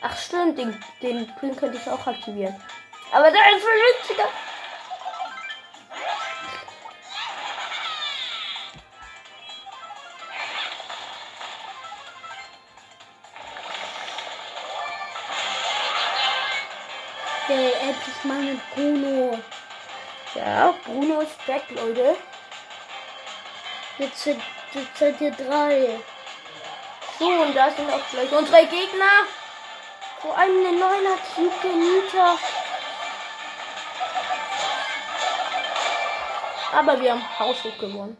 Ach 0.02 0.14
stimmt, 0.14 0.58
den, 0.58 0.78
den 1.00 1.26
Pin 1.36 1.56
könnte 1.56 1.78
ich 1.78 1.88
auch 1.88 2.06
aktivieren. 2.06 2.54
Aber 3.12 3.30
der 3.30 3.40
ist 3.56 3.64
vernünftiger. 3.64 4.28
Ey, 17.48 17.72
endlich 17.88 18.24
mal 18.24 18.42
mit 18.42 18.74
Bruno. 18.74 19.38
Ja, 20.34 20.74
Bruno 20.84 21.20
ist 21.20 21.46
back, 21.46 21.62
Leute. 21.70 22.16
Jetzt 23.96 24.22
sind, 24.24 24.42
jetzt 24.74 24.98
seid 24.98 25.20
ihr 25.20 25.30
drei. 25.30 26.00
So, 27.18 27.26
und 27.26 27.54
da 27.54 27.70
sind 27.70 27.90
auch 27.90 28.08
gleich 28.10 28.30
unsere 28.32 28.66
Gegner. 28.66 29.26
Vor 30.20 30.36
allem 30.36 30.66
eine 30.66 30.78
neuner 30.78 31.16
Cube 31.34 31.54
der 31.62 31.72
Nita. 31.72 32.38
Aber 36.72 37.00
wir 37.00 37.12
haben 37.12 37.38
Haushoch 37.38 37.78
gewonnen. 37.78 38.16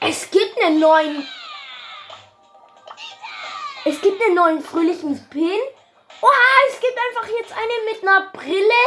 Es 0.00 0.30
gibt 0.30 0.60
einen 0.62 0.80
neuen. 0.80 1.28
Es 3.84 4.00
gibt 4.00 4.22
einen 4.22 4.34
neuen 4.34 4.62
fröhlichen 4.62 5.28
Pin. 5.30 5.60
Oha, 6.20 6.30
es 6.70 6.80
gibt 6.80 6.98
einfach 6.98 7.28
jetzt 7.28 7.52
eine 7.52 7.92
mit 7.92 8.02
einer 8.02 8.30
Brille. 8.32 8.84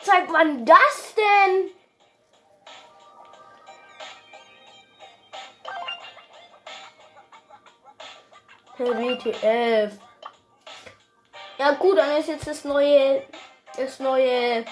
Zeig 0.00 0.24
wann 0.32 0.66
das 0.66 1.14
denn? 1.16 1.70
WTF. 8.78 9.92
Ja 11.58 11.70
gut, 11.72 11.98
dann 11.98 12.16
ist 12.16 12.28
jetzt 12.28 12.46
das 12.46 12.64
neue, 12.64 13.22
das 13.76 13.98
neue 14.00 14.64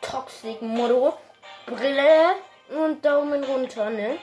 Toxic 0.00 0.62
Motto. 0.62 1.18
Brille 1.66 2.36
und 2.68 3.04
Daumen 3.04 3.44
runter, 3.44 3.90
ne? 3.90 4.18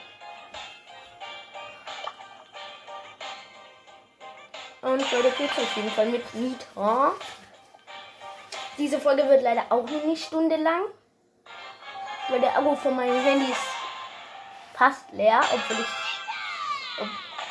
Und 4.82 5.12
Leute, 5.12 5.30
geht's 5.36 5.58
auf 5.58 5.76
jeden 5.76 5.90
Fall 5.90 6.06
mit 6.06 6.34
Nita. 6.34 7.12
Diese 8.76 9.00
Folge 9.00 9.28
wird 9.28 9.42
leider 9.42 9.64
auch 9.70 9.88
nur 9.88 10.02
eine 10.02 10.16
Stunde 10.16 10.56
lang. 10.56 10.82
weil 12.28 12.40
der 12.40 12.56
Akku 12.56 12.76
von 12.76 12.94
meinem 12.94 13.20
Handy 13.22 13.50
ist 13.50 13.60
fast 14.74 15.10
leer, 15.12 15.40
obwohl 15.42 15.80
ich, 15.80 17.00
ob, 17.02 17.08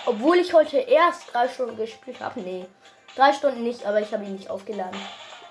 obwohl 0.08 0.38
ich 0.38 0.54
heute 0.54 0.78
erst 0.78 1.34
drei 1.34 1.50
Stunden 1.50 1.78
gespielt 1.78 2.22
habe. 2.22 2.40
Nee, 2.40 2.66
drei 3.16 3.34
Stunden 3.34 3.64
nicht, 3.64 3.86
aber 3.86 4.02
ich 4.02 4.12
habe 4.14 4.24
ihn 4.24 4.36
nicht 4.36 4.50
aufgeladen. 4.50 5.00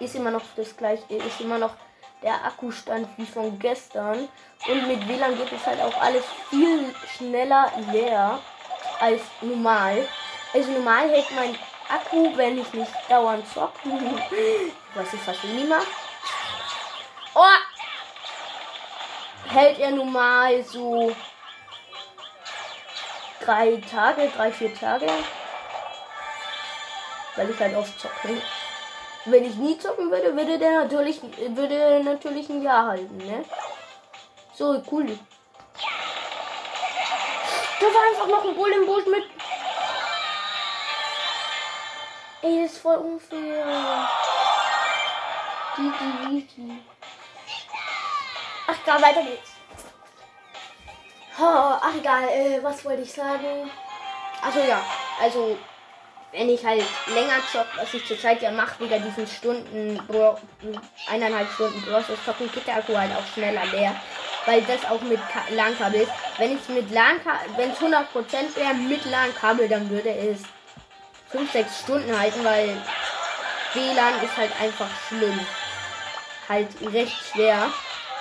Ist 0.00 0.14
immer 0.14 0.30
noch 0.30 0.42
das 0.56 0.76
gleiche, 0.76 1.02
ist 1.14 1.40
immer 1.40 1.58
noch 1.58 1.74
der 2.22 2.44
Akkustand 2.44 3.06
wie 3.18 3.26
von 3.26 3.58
gestern. 3.58 4.28
Und 4.66 4.88
mit 4.88 5.06
WLAN 5.06 5.36
geht 5.36 5.52
es 5.52 5.66
halt 5.66 5.80
auch 5.80 6.00
alles 6.00 6.24
viel 6.48 6.94
schneller 7.16 7.70
leer 7.92 8.38
als 8.98 9.20
normal. 9.42 10.08
Also 10.54 10.72
normal 10.72 11.10
hält 11.10 11.30
mein 11.36 11.54
Akku, 11.88 12.34
wenn 12.36 12.58
ich 12.58 12.72
nicht 12.72 12.92
dauernd 13.08 13.46
zocke. 13.52 13.88
Was 14.94 15.12
ich 15.12 15.20
fast 15.20 15.44
nie 15.44 15.64
mache. 15.64 15.86
Oh! 17.34 17.42
Hält 19.48 19.78
er 19.78 19.90
normal 19.90 20.64
so 20.64 21.14
drei 23.40 23.82
Tage, 23.90 24.30
drei, 24.36 24.52
vier 24.52 24.74
Tage. 24.74 25.06
Weil 27.36 27.50
ich 27.50 27.60
halt 27.60 27.76
oft 27.76 28.00
zocke. 28.00 28.40
Wenn 29.26 29.44
ich 29.44 29.56
nie 29.56 29.78
zocken 29.78 30.10
würde, 30.10 30.36
würde 30.36 30.58
der 30.58 30.82
natürlich, 30.82 31.20
würde 31.22 32.02
natürlich 32.04 32.48
ein 32.48 32.62
Jahr 32.62 32.86
halten, 32.86 33.16
ne? 33.16 33.44
So, 34.54 34.82
cool. 34.90 35.18
Da 37.80 37.86
war 37.86 38.08
einfach 38.10 38.26
noch 38.26 38.44
ein 38.44 38.80
im 38.80 38.86
Busch 38.86 39.06
mit. 39.06 39.24
Ey, 42.42 42.62
das 42.62 42.72
ist 42.72 42.78
voll 42.80 42.96
unfair. 42.96 44.08
Gigi, 45.76 46.28
Gigi. 46.28 46.82
Ach, 48.68 48.76
da 48.86 49.02
weiter 49.02 49.22
geht's. 49.22 49.45
Oh, 51.38 51.42
ach, 51.80 51.94
egal. 51.98 52.24
Äh, 52.28 52.62
was 52.62 52.84
wollte 52.84 53.02
ich 53.02 53.12
sagen? 53.12 53.70
Also 54.42 54.60
ja, 54.60 54.82
also 55.20 55.56
wenn 56.32 56.48
ich 56.50 56.64
halt 56.64 56.82
länger 57.14 57.40
zock, 57.50 57.66
was 57.76 57.92
ich 57.94 58.06
zurzeit 58.06 58.42
ja 58.42 58.50
mache, 58.50 58.74
wegen 58.80 59.02
diesen 59.04 59.26
Stunden, 59.26 59.98
eineinhalb 61.10 61.50
Stunden 61.52 61.80
Browser 61.82 62.14
zocken, 62.24 62.50
geht 62.52 62.66
der 62.66 62.76
Akku 62.76 62.96
halt 62.96 63.12
auch 63.14 63.26
schneller 63.34 63.64
leer. 63.66 63.94
Weil 64.44 64.62
das 64.62 64.84
auch 64.90 65.00
mit 65.02 65.18
Ka- 65.28 65.44
LAN-Kabel 65.50 66.02
ist. 66.02 66.12
Wenn 66.38 66.56
ich 66.56 66.68
mit 66.68 66.90
LAN-Kabel, 66.90 67.56
wenn 67.56 67.70
es 67.72 67.78
100% 67.78 68.56
wäre 68.56 68.74
mit 68.74 69.04
LAN-Kabel, 69.04 69.68
dann 69.68 69.90
würde 69.90 70.10
es 70.10 70.40
5-6 71.32 71.82
Stunden 71.82 72.18
halten, 72.18 72.44
weil 72.44 72.76
WLAN 73.74 74.22
ist 74.22 74.36
halt 74.36 74.52
einfach 74.60 74.88
schlimm. 75.08 75.38
Halt 76.48 76.68
recht 76.92 77.16
schwer. 77.32 77.70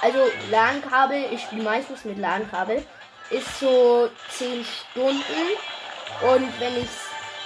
Also 0.02 0.20
LAN-Kabel, 0.50 1.26
ich 1.32 1.42
spiele 1.42 1.64
meistens 1.64 2.06
mit 2.06 2.18
LAN-Kabel, 2.18 2.84
ist 3.30 3.60
so 3.60 4.10
10 4.30 4.66
Stunden. 4.66 5.22
Und 6.22 6.60
wenn 6.60 6.78
ich 6.78 6.90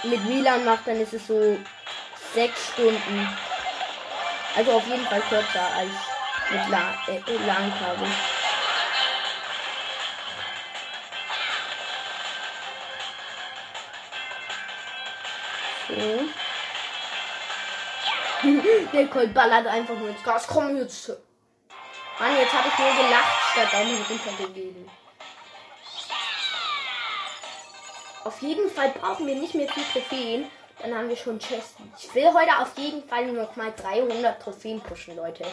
mit 0.04 0.28
WLAN 0.28 0.64
mache, 0.64 0.80
dann 0.86 1.00
ist 1.00 1.12
es 1.12 1.26
so 1.26 1.58
6 2.34 2.68
Stunden. 2.72 3.28
Also 4.56 4.72
auf 4.72 4.86
jeden 4.86 5.06
Fall 5.06 5.20
kürzer 5.28 5.68
als 5.76 5.90
mit 6.50 6.68
LAN, 6.68 6.94
äh, 7.06 7.20
LAN-Kabel. 7.46 8.08
So. 15.88 16.28
Der 18.92 19.06
Colt 19.08 19.34
ballert 19.34 19.66
einfach 19.66 19.94
nur 19.94 20.08
ins 20.08 20.22
Gas. 20.22 20.46
Komm 20.46 20.76
jetzt. 20.76 21.10
Mann, 22.18 22.36
jetzt 22.36 22.52
habe 22.52 22.68
ich 22.68 22.78
nur 22.78 23.04
gelacht, 23.04 23.52
statt 23.52 23.72
Daumen 23.72 24.04
runtergegeben. 24.08 24.90
Auf 28.24 28.42
jeden 28.42 28.68
Fall 28.70 28.90
brauchen 28.90 29.26
wir 29.26 29.34
nicht 29.34 29.54
mehr 29.54 29.68
viel 29.68 29.84
Trophäen. 29.84 30.44
Dann 30.80 30.94
haben 30.94 31.08
wir 31.08 31.16
schon 31.16 31.38
Chests. 31.38 31.76
Ich 31.98 32.14
will 32.14 32.32
heute 32.32 32.58
auf 32.58 32.76
jeden 32.76 33.06
Fall 33.06 33.32
noch 33.32 33.56
mal 33.56 33.72
300 33.72 34.40
Trophäen 34.40 34.80
pushen, 34.80 35.16
Leute. 35.16 35.44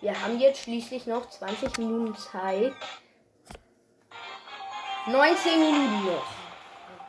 Wir 0.00 0.20
haben 0.20 0.38
jetzt 0.38 0.62
schließlich 0.62 1.06
noch 1.06 1.28
20 1.28 1.78
Minuten 1.78 2.16
Zeit. 2.16 2.72
19 5.06 5.60
Minuten 5.60 6.04
noch. 6.06 6.26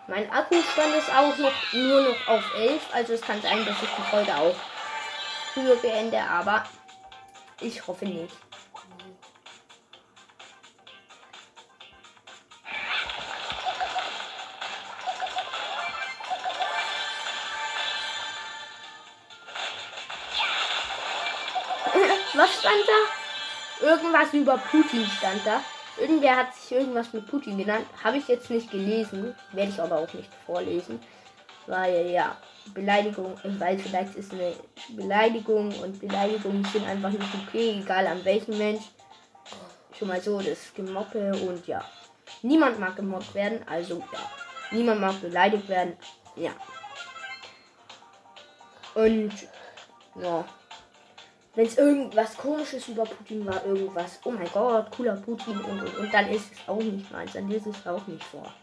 Mein 0.08 0.32
Akkustand 0.32 0.95
ist 0.95 1.12
auch 1.12 1.38
noch 1.38 1.74
nur 1.74 2.02
noch 2.02 2.28
auf 2.28 2.56
11, 2.56 2.82
also 2.93 3.14
es 3.14 3.22
kann 3.22 3.39
sein, 3.43 3.64
dass 3.64 3.76
ich 3.84 3.89
die 3.89 4.10
Folge 4.10 4.36
auch 4.36 4.56
früher 5.54 5.76
beende, 5.76 6.20
aber 6.20 6.64
ich 7.62 7.86
hoffe 7.86 8.06
nicht. 8.06 8.34
Stand 22.70 22.88
da? 22.88 23.88
Irgendwas 23.88 24.34
über 24.34 24.57
Putin 24.57 25.05
stand 25.05 25.45
da. 25.45 25.61
Irgendwer 25.97 26.36
hat 26.38 26.53
sich 26.53 26.72
irgendwas 26.72 27.11
mit 27.13 27.28
Putin 27.28 27.57
genannt. 27.57 27.86
Habe 28.03 28.17
ich 28.17 28.28
jetzt 28.28 28.49
nicht 28.49 28.72
gelesen. 28.72 29.36
Werde 29.51 29.72
ich 29.72 29.82
aber 29.82 29.97
auch 29.97 30.13
nicht 30.13 30.30
vorlesen. 30.45 30.99
Weil 31.65 32.09
ja, 32.11 32.38
Beleidigung, 32.74 33.36
weiß, 33.43 33.82
vielleicht 33.82 34.15
ist 34.15 34.34
eine 34.34 34.53
Beleidigung 34.89 35.72
und 35.80 35.99
Beleidigungen 35.99 36.63
sind 36.65 36.88
einfach 36.88 37.09
nicht 37.09 37.30
okay, 37.47 37.80
egal 37.82 38.07
an 38.07 38.24
welchen 38.24 38.57
Mensch. 38.57 38.84
Schon 39.97 40.07
mal 40.07 40.22
so, 40.22 40.39
das 40.39 40.74
Gemoppe 40.74 41.32
und 41.34 41.67
ja. 41.67 41.84
Niemand 42.41 42.80
mag 42.80 42.95
gemobbt 42.95 43.34
werden, 43.34 43.59
also 43.67 44.01
ja. 44.13 44.20
Niemand 44.72 45.01
mag 45.01 45.20
beleidigt 45.20 45.67
werden, 45.67 45.97
ja. 46.36 46.51
Und 48.95 49.34
ja. 50.15 50.45
Wenn 51.60 51.68
es 51.68 51.78
irgendwas 51.78 52.38
komisches 52.38 52.88
über 52.88 53.03
Putin 53.03 53.45
war, 53.45 53.66
irgendwas, 53.66 54.22
oh 54.24 54.32
mein 54.32 54.49
Gott, 54.49 54.89
cooler 54.95 55.18
Putin 55.18 55.60
und, 55.60 55.82
und, 55.82 55.97
und 55.97 56.14
dann 56.14 56.30
ist 56.30 56.53
es 56.53 56.60
auch 56.70 56.78
nicht 56.78 57.12
meins, 57.12 57.34
dann 57.34 57.49
lese 57.49 57.72
es 57.72 57.86
auch 57.86 58.07
nicht 58.07 58.24
vor. 58.24 58.53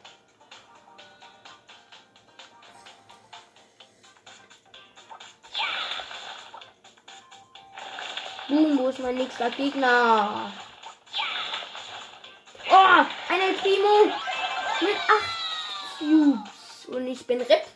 Boom, 8.48 8.78
wo 8.78 8.88
ist 8.88 8.98
mein 9.00 9.16
nächster 9.16 9.50
Gegner? 9.50 10.50
Oh, 12.70 13.04
ein 13.28 13.56
Primo 13.58 14.06
mit 14.80 14.96
8 14.96 15.98
Cubes. 15.98 16.86
Und 16.86 17.06
ich 17.08 17.26
bin 17.26 17.42
RIP. 17.42 17.66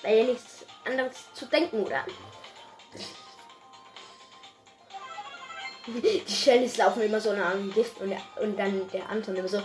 Weil 0.00 0.16
ja 0.16 0.24
nichts 0.24 0.64
anderes 0.86 1.30
zu 1.34 1.44
denken, 1.44 1.82
oder? 1.82 2.06
Die 5.86 6.22
Shellys 6.26 6.76
laufen 6.78 7.02
immer 7.02 7.20
so 7.20 7.32
nah 7.32 7.52
am 7.52 7.72
Gift 7.72 8.00
und, 8.00 8.10
der, 8.10 8.20
und 8.40 8.58
dann 8.58 8.88
der 8.90 9.08
Anton 9.08 9.36
immer 9.36 9.48
so. 9.48 9.58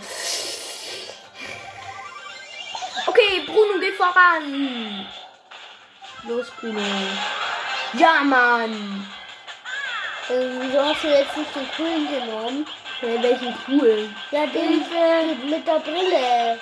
Okay, 3.06 3.42
Bruno, 3.46 3.78
geh 3.80 3.92
voran! 3.92 5.06
Los, 6.28 6.50
Bruno. 6.60 6.80
Ja, 7.94 8.22
Mann! 8.22 9.06
Äh, 10.28 10.60
Wieso 10.60 10.84
hast 10.84 11.02
du 11.02 11.08
jetzt 11.08 11.36
nicht 11.36 11.56
den 11.56 11.68
coolen 11.76 12.08
genommen? 12.08 12.66
Ja, 13.00 13.22
welchen 13.22 13.54
cool. 13.66 14.08
Ja, 14.30 14.46
den 14.46 14.84
für, 14.84 15.46
mit 15.46 15.66
der 15.66 15.80
Brille. 15.80 16.58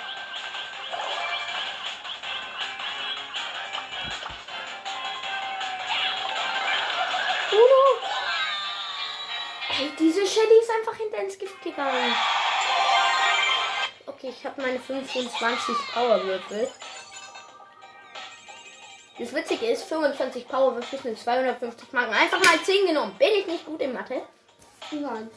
Shelly 10.39 10.61
ist 10.61 10.71
einfach 10.71 10.95
hinter 10.95 11.19
ins 11.19 11.37
Gift 11.37 11.61
gegangen. 11.63 12.15
Okay, 14.07 14.29
ich 14.29 14.47
habe 14.47 14.63
meine 14.63 14.79
25 14.79 15.75
Powerwürfel. 15.93 16.71
Das 19.19 19.35
Witzige 19.35 19.67
ist, 19.67 19.83
25 19.85 20.47
Powerwürfel 20.47 20.99
sind 21.01 21.19
250 21.19 21.93
Marken. 21.93 22.15
Einfach 22.15 22.39
mal 22.45 22.63
10 22.63 22.87
genommen. 22.87 23.17
Bin 23.19 23.33
ich 23.37 23.47
nicht 23.49 23.67
gut 23.67 23.81
in 23.81 23.93
Mathe? 23.93 24.23
Nein. 24.93 25.29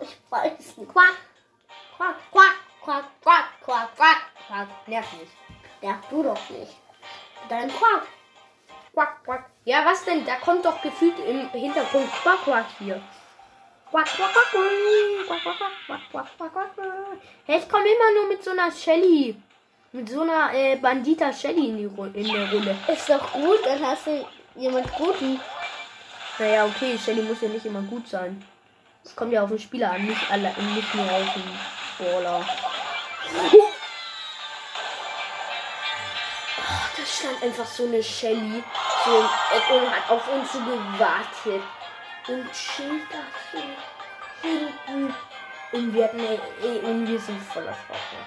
Ich 0.00 0.16
weiß 0.30 0.76
nicht. 0.78 0.90
Quack, 0.90 1.16
quack, 1.98 2.16
quack, 2.30 2.54
quack, 2.82 3.04
quack, 3.20 3.44
quack, 3.62 3.94
quack, 3.94 4.20
quack. 4.46 4.68
Nerv 4.86 5.12
nicht. 5.12 5.32
Nerv 5.82 5.98
du 6.10 6.22
doch 6.22 6.50
nicht. 6.50 6.76
Dann 7.48 7.68
quack. 7.68 8.06
Quack, 8.94 9.24
quack. 9.24 9.50
Ja, 9.64 9.84
was 9.84 10.04
denn? 10.04 10.24
Da 10.24 10.36
kommt 10.36 10.64
doch 10.64 10.80
gefühlt 10.80 11.18
im 11.18 11.48
Hintergrund 11.50 12.10
quack, 12.22 12.44
quack 12.44 12.66
hier. 12.78 13.02
Quack, 13.90 14.06
quack, 14.06 14.32
quack, 14.32 14.50
quack, 14.52 15.42
quack, 15.42 15.42
quack, 15.42 15.56
quack, 15.58 16.00
quack, 16.10 16.38
quack, 16.38 16.52
quack, 16.54 16.74
quack. 16.76 16.86
Hey, 17.46 17.58
ich 17.58 17.68
komme 17.68 17.84
immer 17.84 18.20
nur 18.20 18.28
mit 18.28 18.44
so 18.44 18.50
einer 18.52 18.70
Shelly. 18.70 19.36
Mit 19.92 20.08
so 20.08 20.22
einer 20.22 20.54
äh, 20.54 20.76
Bandita 20.76 21.32
Shelly 21.32 21.68
in, 21.68 21.76
die 21.76 21.84
Ru 21.84 22.04
in 22.04 22.32
der 22.32 22.50
Runde. 22.50 22.76
Ist 22.86 23.10
doch 23.10 23.32
gut, 23.32 23.58
dann 23.64 23.84
hast 23.84 24.06
du 24.06 24.24
jemand 24.54 24.90
Guten. 24.94 25.40
Naja, 26.38 26.64
okay, 26.64 26.96
Shelly 26.96 27.22
muss 27.22 27.42
ja 27.42 27.48
nicht 27.48 27.66
immer 27.66 27.82
gut 27.82 28.08
sein. 28.08 28.42
Es 29.04 29.16
kommt 29.16 29.32
ja 29.32 29.42
auf 29.42 29.50
den 29.50 29.58
Spieler 29.58 29.90
an, 29.92 30.06
nicht, 30.06 30.30
alle, 30.30 30.54
nicht 30.74 30.94
nur 30.94 31.04
auf 31.04 31.34
den 31.34 32.06
Brawler. 32.06 32.46
Da 36.96 37.04
stand 37.04 37.42
einfach 37.42 37.66
so 37.66 37.84
eine 37.84 38.02
Shelly 38.02 38.62
so 39.04 39.10
und 39.74 39.90
hat 39.90 40.10
auf 40.10 40.28
uns 40.28 40.52
so 40.52 40.58
gewartet. 40.60 41.62
Und 42.28 42.52
chillt 42.52 43.02
da 43.10 43.18
so 43.52 43.58
hinten. 44.48 45.14
Und 45.72 45.94
wir, 45.94 46.04
hatten, 46.04 46.20
eh- 46.20 46.66
eh, 46.66 46.78
und 46.84 47.08
wir 47.08 47.18
sind 47.18 47.42
voller 47.42 47.72
Schwachsinn. 47.74 48.18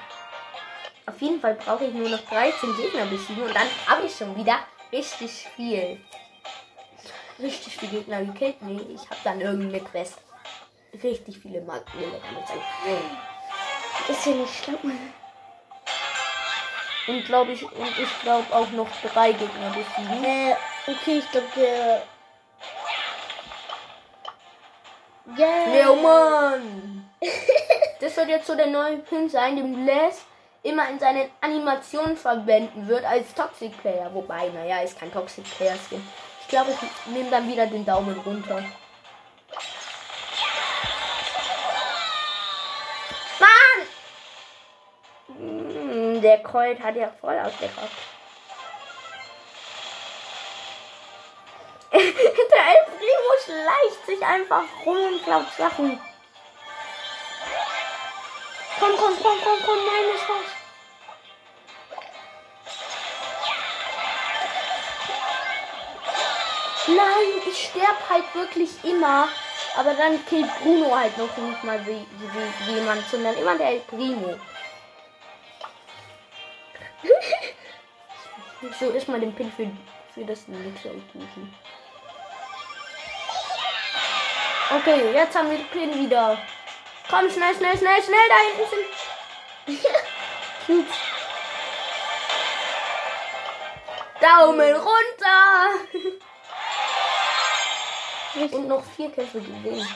Auf 1.06 1.22
jeden 1.22 1.40
Fall 1.40 1.54
brauche 1.54 1.86
ich 1.86 1.94
nur 1.94 2.10
noch 2.10 2.20
13 2.22 2.76
Gegner 2.76 3.06
besiegen 3.06 3.44
und 3.44 3.56
dann 3.56 3.68
habe 3.88 4.06
ich 4.08 4.16
schon 4.16 4.36
wieder 4.36 4.58
richtig 4.92 5.48
viel. 5.56 6.02
Richtig 7.40 7.78
viele 7.78 7.92
Gegner 7.92 8.24
gekillt. 8.26 8.62
Nee, 8.62 8.82
ich 8.90 9.02
habe 9.10 9.20
dann 9.24 9.40
irgendeine 9.40 9.84
Quest. 9.84 10.18
Richtig 11.04 11.38
viele 11.40 11.62
Marken. 11.62 11.92
sein. 12.48 12.60
Ist 14.08 14.26
ja 14.26 14.32
nicht 14.34 14.64
schlimm. 14.64 15.14
Und 17.08 17.26
glaube 17.26 17.52
ich, 17.52 17.64
und 17.64 18.00
ich 18.00 18.22
glaube 18.22 18.46
auch 18.52 18.70
noch 18.72 18.88
drei 19.14 19.32
Gegner 19.32 19.70
besiegen. 19.70 20.24
Äh, 20.24 20.56
okay, 20.88 21.20
ich 21.20 21.32
glaube 21.32 21.48
der. 21.56 22.02
Yeah. 25.38 25.74
Leo 25.74 25.96
Mann! 25.96 27.10
Das 28.02 28.18
wird 28.18 28.28
jetzt 28.28 28.48
so 28.48 28.56
der 28.56 28.68
neue 28.68 28.98
Pin 28.98 29.30
sein, 29.30 29.56
den 29.56 29.86
Les 29.86 30.26
immer 30.64 30.90
in 30.90 31.00
seinen 31.00 31.30
Animationen 31.42 32.18
verwenden 32.18 32.88
wird 32.88 33.06
als 33.06 33.34
Toxic 33.34 33.76
Player. 33.82 34.14
Wobei, 34.14 34.50
naja, 34.50 34.82
ist 34.82 35.00
kein 35.00 35.12
Toxic 35.14 35.46
Player 35.56 35.78
Skin. 35.88 36.06
Ich 36.42 36.48
glaube, 36.48 36.72
ich 36.72 37.14
nehme 37.14 37.30
dann 37.30 37.48
wieder 37.48 37.68
den 37.68 37.86
Daumen 37.86 38.20
runter. 38.26 38.64
Der 46.26 46.42
Colt 46.42 46.82
hat 46.82 46.96
ja 46.96 47.12
voll 47.22 47.38
ausgeraubt. 47.38 47.92
der 51.92 52.02
El 52.02 52.86
Primo 52.98 53.32
schleicht 53.46 54.06
sich 54.08 54.26
einfach 54.26 54.64
rum 54.84 54.98
und 54.98 55.24
klaut 55.24 55.46
Sachen. 55.56 56.02
Komm, 58.80 58.92
komm, 58.98 59.14
komm, 59.22 59.38
komm, 59.44 59.60
komm, 59.68 59.78
nein, 59.86 60.16
ist 60.16 60.28
was. 60.28 60.50
Nein, 66.88 67.42
ich 67.48 67.68
sterb 67.68 68.10
halt 68.10 68.34
wirklich 68.34 68.84
immer. 68.84 69.30
Aber 69.78 69.94
dann 69.94 70.26
killt 70.26 70.50
Bruno 70.64 70.96
halt 70.96 71.16
noch 71.20 71.38
nicht 71.38 71.64
mal 71.64 71.80
jemand, 72.68 73.08
sondern 73.10 73.38
immer 73.38 73.56
der 73.60 73.74
El 73.74 73.80
Primo. 73.82 74.40
So 78.80 78.90
ist 78.90 79.08
mal 79.08 79.20
den 79.20 79.34
Pin 79.34 79.52
für, 79.52 79.70
für 80.14 80.26
das 80.26 80.48
nächste 80.48 80.90
aussuchen. 80.90 81.54
Okay, 84.78 85.12
jetzt 85.14 85.36
haben 85.38 85.50
wir 85.50 85.58
den 85.58 85.68
Pin 85.68 85.94
wieder. 86.00 86.38
Komm, 87.10 87.30
schnell, 87.30 87.56
schnell, 87.56 87.78
schnell, 87.78 88.04
schnell, 88.04 88.30
da 88.30 88.36
hinten 88.36 88.66
sind. 89.68 90.88
Daumen 94.22 94.76
runter! 94.76 95.70
Und 98.56 98.68
noch 98.68 98.84
vier 98.96 99.12
Kämpfe 99.12 99.40
gewinnen. 99.40 99.88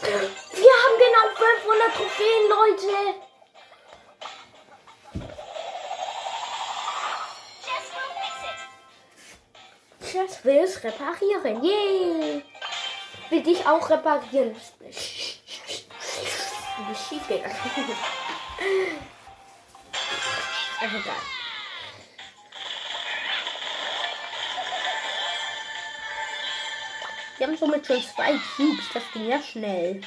Wir 0.00 0.10
haben 0.12 0.98
genau 0.98 1.26
500 1.34 1.94
Trophäen, 1.94 2.48
Leute! 2.48 3.25
Just 10.46 10.82
will's 10.82 10.84
reparieren. 10.84 11.62
Yay! 11.64 12.42
Will 13.30 13.42
dich 13.42 13.66
auch 13.66 13.90
reparieren. 13.90 14.54
Bist 16.88 17.08
schief 17.08 17.26
gegangen. 17.26 17.56
Egal. 20.80 21.02
Wir 27.38 27.46
haben 27.46 27.56
somit 27.56 27.86
schon 27.86 28.02
zwei 28.02 28.38
Cubes. 28.56 28.88
Das 28.94 29.02
ging 29.12 29.28
ja 29.28 29.42
schnell. 29.42 30.00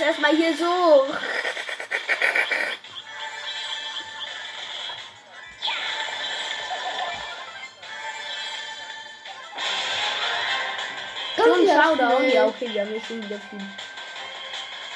Jetzt 0.00 0.08
erstmal 0.08 0.34
hier 0.34 0.56
so. 0.56 1.06
Ein 11.42 11.66
ja 11.66 11.82
Showdown. 11.82 12.16
schnell. 12.16 12.34
Ja, 12.34 12.46
okay, 12.46 12.70
wir 12.72 12.80
haben 12.82 12.90
hier 12.90 13.02
schon 13.02 13.22
wieder 13.22 13.40
viel. 13.50 13.60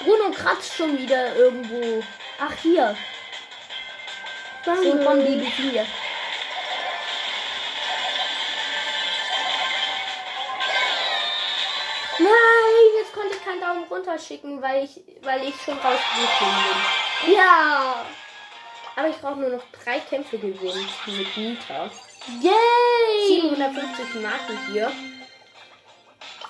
Bruno 0.00 0.30
kratzt 0.30 0.74
schon 0.74 0.98
wieder 0.98 1.34
irgendwo. 1.36 2.02
Ach, 2.38 2.52
hier. 2.62 2.96
So, 4.64 4.72
komm, 5.04 5.26
die 5.26 5.36
besiegen 5.36 5.86
ich 13.98 14.06
keinen 14.06 14.14
Daumen 14.14 14.16
runter 14.16 14.18
schicken, 14.18 14.62
weil 14.62 14.84
ich, 14.84 15.02
weil 15.22 15.48
ich 15.48 15.54
schon 15.62 15.74
rausgeflogen 15.74 16.56
bin. 17.24 17.34
Ja. 17.34 18.04
Aber 18.96 19.08
ich 19.08 19.16
brauche 19.16 19.40
nur 19.40 19.50
noch 19.50 19.62
drei 19.84 19.98
Kämpfe 20.00 20.38
gewinnen 20.38 20.88
mit 21.06 21.36
Nita. 21.36 21.90
Yay. 22.40 23.28
750 23.28 24.22
Marken 24.22 24.72
hier. 24.72 24.92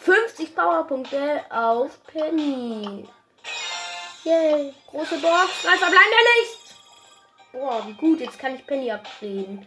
50 0.01 0.55
Powerpunkte 0.55 1.45
auf 1.51 2.05
Penny. 2.05 3.09
Yay. 4.25 4.75
Große 4.89 5.19
Box. 5.19 5.63
Drei 5.63 5.77
verbleibende 5.77 6.17
nicht. 6.41 6.59
Boah, 7.53 7.87
wie 7.87 7.95
gut. 7.95 8.21
Jetzt 8.21 8.39
kann 8.39 8.57
ich 8.57 8.67
Penny 8.67 8.91
upgraden. 8.91 9.67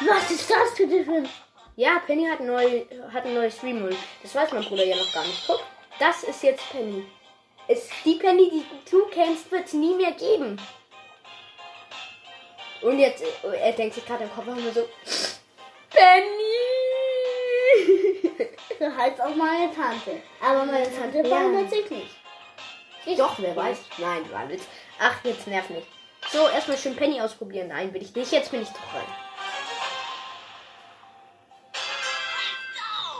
Was 0.00 0.30
ist 0.30 0.50
das 0.50 0.76
für 0.76 0.84
ein 0.84 1.28
Ja, 1.76 2.00
Penny 2.06 2.26
hat, 2.26 2.40
neu, 2.40 2.84
hat 3.12 3.24
ein 3.24 3.34
neues 3.34 3.62
Remote. 3.62 3.96
Das 4.22 4.34
weiß 4.34 4.52
mein 4.52 4.64
Bruder 4.64 4.84
ja 4.84 4.96
noch 4.96 5.12
gar 5.12 5.24
nicht. 5.24 5.42
Guck, 5.46 5.60
das 5.98 6.22
ist 6.22 6.42
jetzt 6.42 6.68
Penny. 6.70 7.04
Ist 7.66 7.90
die 8.04 8.14
Penny, 8.14 8.50
die 8.50 8.90
du 8.90 9.06
kennst, 9.06 9.50
wird 9.50 9.66
es 9.66 9.72
nie 9.72 9.94
mehr 9.94 10.12
geben. 10.12 10.60
Und 12.82 12.98
jetzt, 12.98 13.22
äh, 13.22 13.56
er 13.58 13.72
denkt 13.72 13.94
sich 13.94 14.04
gerade 14.06 14.24
im 14.24 14.30
Kopf 14.32 14.46
immer 14.46 14.70
so, 14.72 14.86
Penny! 15.90 16.28
So 18.78 18.86
heißt 18.86 19.20
auch 19.20 19.34
meine 19.36 19.72
Tante. 19.72 20.20
Aber 20.40 20.64
meine 20.64 20.92
Tante 20.92 21.18
Ja. 21.18 21.24
verhindert 21.24 21.70
sich 21.70 21.88
nicht. 21.90 23.18
Doch, 23.18 23.34
wer 23.38 23.54
weiß. 23.54 23.78
Nein, 23.98 24.30
war 24.32 24.48
Witz. 24.48 24.64
Ach, 24.98 25.14
jetzt 25.22 25.46
nerv 25.46 25.70
nicht. 25.70 25.86
So, 26.30 26.48
erstmal 26.48 26.76
schön 26.76 26.96
Penny 26.96 27.20
ausprobieren. 27.20 27.68
Nein, 27.68 27.94
will 27.94 28.02
ich 28.02 28.14
nicht. 28.14 28.32
Jetzt 28.32 28.50
bin 28.50 28.62
ich 28.62 28.68
doch 28.68 28.94
rein. 28.94 29.06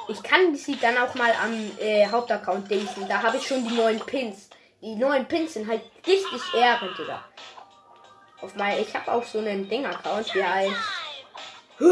Ich 0.09 0.23
kann 0.23 0.55
sie 0.55 0.77
dann 0.77 0.99
auch 0.99 1.15
mal 1.15 1.33
am 1.43 1.71
äh, 1.79 2.07
Hauptaccount 2.07 2.71
dingsen. 2.71 3.09
Da 3.09 3.23
habe 3.23 3.37
ich 3.39 3.47
schon 3.47 3.67
die 3.67 3.75
neuen 3.75 4.01
Pins. 4.01 4.51
Die 4.81 4.95
neuen 4.97 5.27
Pins 5.27 5.55
sind 5.55 5.67
halt 5.69 5.81
richtig 6.07 6.41
Ehren, 6.55 6.95
Digga. 6.99 7.25
Auf 8.41 8.55
mein, 8.55 8.79
ich 8.81 8.95
habe 8.95 9.11
auch 9.13 9.25
so 9.25 9.39
einen 9.39 9.69
Ding-Account, 9.69 10.35
der 10.35 10.53
heißt. 10.55 10.73
Hä? 11.79 11.85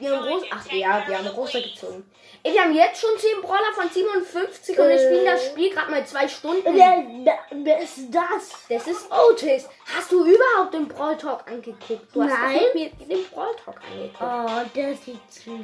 Wir 0.00 0.10
haben 0.16 0.26
groß. 0.26 0.42
Ach 0.50 0.66
ja, 0.72 1.04
wir 1.06 1.18
haben 1.18 1.28
große 1.28 1.62
gezogen. 1.62 2.10
Ey, 2.42 2.52
wir 2.52 2.62
haben 2.62 2.74
jetzt 2.74 3.00
schon 3.00 3.16
10 3.16 3.40
Brawler 3.40 3.72
von 3.74 3.88
57 3.88 4.76
und 4.78 4.88
wir 4.88 4.94
Äh. 4.96 4.98
spielen 4.98 5.24
das 5.24 5.46
Spiel 5.46 5.70
gerade 5.70 5.90
mal 5.92 6.04
zwei 6.04 6.26
Stunden. 6.26 6.74
Wer, 6.74 7.04
wer, 7.50 7.78
ist 7.80 7.98
das? 8.10 8.50
Das 8.68 8.86
ist 8.88 9.06
Otis. 9.10 9.68
Hast 9.96 10.10
du 10.10 10.24
überhaupt 10.26 10.74
den 10.74 10.88
Brawl 10.88 11.16
Talk 11.16 11.46
angeguckt? 11.46 12.08
Du 12.12 12.22
hast 12.22 12.30
Nein. 12.30 12.60
mir 12.74 12.90
den 13.06 13.24
Brawl 13.30 13.54
Talk 13.64 13.80
angeguckt. 13.90 14.20
Oh, 14.20 14.70
der 14.74 14.94
sieht 14.96 15.32
süß 15.32 15.54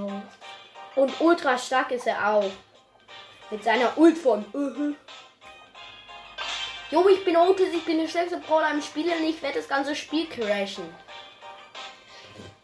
aus. 0.00 0.12
Und 0.98 1.20
ultra 1.20 1.56
stark 1.56 1.92
ist 1.92 2.08
er 2.08 2.28
auch. 2.28 2.50
Mit 3.50 3.62
seiner 3.62 3.96
Ult 3.96 4.18
von. 4.18 4.44
Mhm. 4.52 4.96
Jo, 6.90 7.08
ich 7.08 7.24
bin 7.24 7.36
Otis, 7.36 7.68
ich 7.72 7.84
bin 7.84 7.98
der 7.98 8.08
schnellste 8.08 8.38
Brawler 8.38 8.72
im 8.72 8.82
Spiel 8.82 9.06
und 9.06 9.24
ich 9.24 9.40
werde 9.40 9.58
das 9.58 9.68
ganze 9.68 9.94
Spiel 9.94 10.26
crashen. 10.28 10.92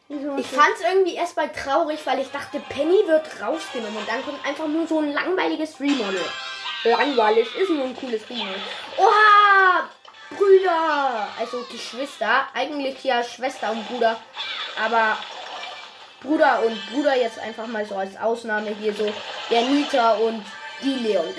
Ich 0.09 0.47
fand 0.47 0.75
es 0.75 0.81
irgendwie 0.81 1.15
erstmal 1.15 1.51
traurig, 1.53 2.01
weil 2.05 2.21
ich 2.21 2.31
dachte, 2.31 2.61
Penny 2.69 3.07
wird 3.07 3.41
rausgenommen 3.41 3.99
und 3.99 4.09
dann 4.09 4.25
kommt 4.25 4.45
einfach 4.45 4.67
nur 4.67 4.87
so 4.87 4.99
ein 4.99 5.13
langweiliges 5.13 5.79
Remodel. 5.79 6.25
Langweilig 6.83 7.47
ist 7.55 7.71
nur 7.71 7.85
ein 7.85 7.97
cooles 7.97 8.29
Remodel. 8.29 8.61
Oha! 8.97 9.89
Brüder! 10.31 11.29
Also 11.39 11.65
Geschwister. 11.71 12.49
Eigentlich 12.53 13.03
ja 13.05 13.23
Schwester 13.23 13.71
und 13.71 13.87
Bruder. 13.89 14.21
Aber 14.85 15.19
Bruder 16.25 16.63
und 16.65 16.91
Bruder 16.91 17.15
jetzt 17.17 17.39
einfach 17.39 17.67
mal 17.67 17.85
so 17.85 17.97
als 17.97 18.17
Ausnahme 18.17 18.75
hier 18.81 18.95
so 18.95 19.13
der 19.51 19.63
Nita 19.63 20.15
und 20.15 20.45
die 20.83 20.95
Leon. 20.95 21.35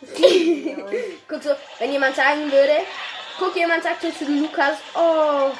Guck 1.28 1.42
so, 1.42 1.50
wenn 1.78 1.92
jemand 1.92 2.16
sagen 2.16 2.50
würde, 2.50 2.78
guck, 3.38 3.54
jemand 3.56 3.82
sagt 3.82 4.02
so 4.02 4.10
zu 4.10 4.24
Lukas, 4.24 4.78
oh, 4.94 5.50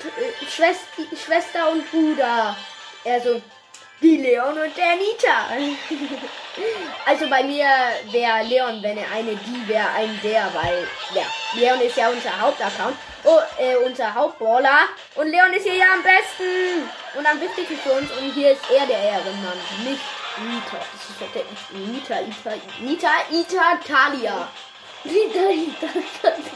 äh, 0.00 0.46
Schwester, 0.46 1.02
Schwester 1.16 1.70
und 1.70 1.90
Bruder. 1.90 2.56
Er 3.04 3.20
so, 3.20 3.40
die 4.00 4.16
Leon 4.18 4.58
und 4.58 4.76
der 4.76 4.96
Nita. 4.96 5.48
also 7.06 7.28
bei 7.28 7.42
mir 7.42 7.66
wäre 8.10 8.42
Leon, 8.44 8.82
wenn 8.82 8.98
er 8.98 9.10
eine 9.12 9.36
die 9.36 9.68
wäre, 9.68 9.88
ein 9.90 10.18
der, 10.22 10.50
weil 10.54 10.86
ja, 11.14 11.24
Leon 11.54 11.80
ist 11.80 11.96
ja 11.96 12.08
unser 12.08 12.40
Hauptaccount, 12.40 12.96
oh, 13.24 13.40
äh, 13.58 13.76
unser 13.76 14.14
Hauptballer 14.14 14.88
und 15.14 15.28
Leon 15.28 15.52
ist 15.52 15.64
hier 15.64 15.76
ja 15.76 15.86
am 15.94 16.02
besten 16.02 16.88
und 17.16 17.26
am 17.26 17.40
wichtigsten 17.40 17.76
für 17.78 17.92
uns 17.92 18.10
und 18.12 18.32
hier 18.32 18.52
ist 18.52 18.62
er 18.70 18.86
der 18.86 18.98
Ehrenmann, 18.98 19.58
nicht 19.84 20.02
Nita. 20.36 20.78
Das 20.78 21.10
ist 21.10 21.20
halt 21.20 21.34
der 21.34 21.44
Nita, 21.78 22.20
Ita, 22.20 22.56
Nita, 22.80 23.08
Ita, 23.30 23.78
Talia. 23.86 24.48
Nita, 25.04 25.50
Ita, 25.50 25.86
Talia. 26.20 26.50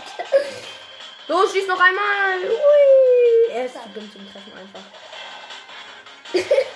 Los, 1.28 1.52
schieß 1.52 1.68
noch 1.68 1.78
einmal. 1.78 2.38
Ui. 2.42 3.52
Er 3.52 3.66
ist 3.66 3.74
zu 3.74 3.88
dumm 3.94 4.10
zum 4.10 4.32
Treffen 4.32 4.52
einfach. 4.58 4.80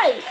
Hey. 0.00 0.22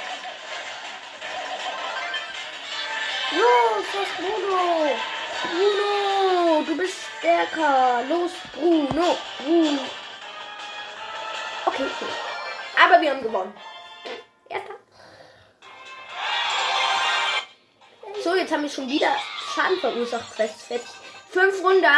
Los, 3.31 3.85
was 3.93 4.07
Bruno? 4.17 5.16
Bruno, 5.43 6.63
du 6.65 6.77
bist 6.77 6.97
stärker. 7.19 8.03
Los, 8.09 8.31
Bruno. 8.53 9.17
Bruno. 9.43 9.79
Okay, 11.65 11.83
okay. 11.83 12.11
Aber 12.83 13.01
wir 13.01 13.11
haben 13.11 13.21
gewonnen. 13.21 13.53
Erster. 14.49 14.75
So, 18.23 18.35
jetzt 18.35 18.51
haben 18.51 18.63
wir 18.63 18.69
schon 18.69 18.87
wieder 18.87 19.15
Schaden 19.53 19.79
verursacht. 19.79 20.35
Quest 20.35 20.61
fertig. 20.63 20.87
500. 21.31 21.91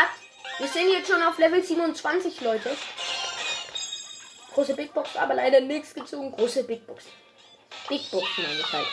Wir 0.57 0.67
sind 0.67 0.89
jetzt 0.89 1.09
schon 1.09 1.21
auf 1.23 1.37
Level 1.37 1.63
27, 1.63 2.41
Leute. 2.41 2.75
Große 4.53 4.73
Big 4.73 4.93
Box, 4.93 5.15
aber 5.15 5.35
leider 5.35 5.61
nichts 5.61 5.93
gezogen. 5.93 6.31
Große 6.33 6.63
Big 6.65 6.85
Box. 6.85 7.05
Big 7.87 8.11
Box 8.11 8.25
meine 8.37 8.59
ich 8.59 8.73
halt. 8.73 8.87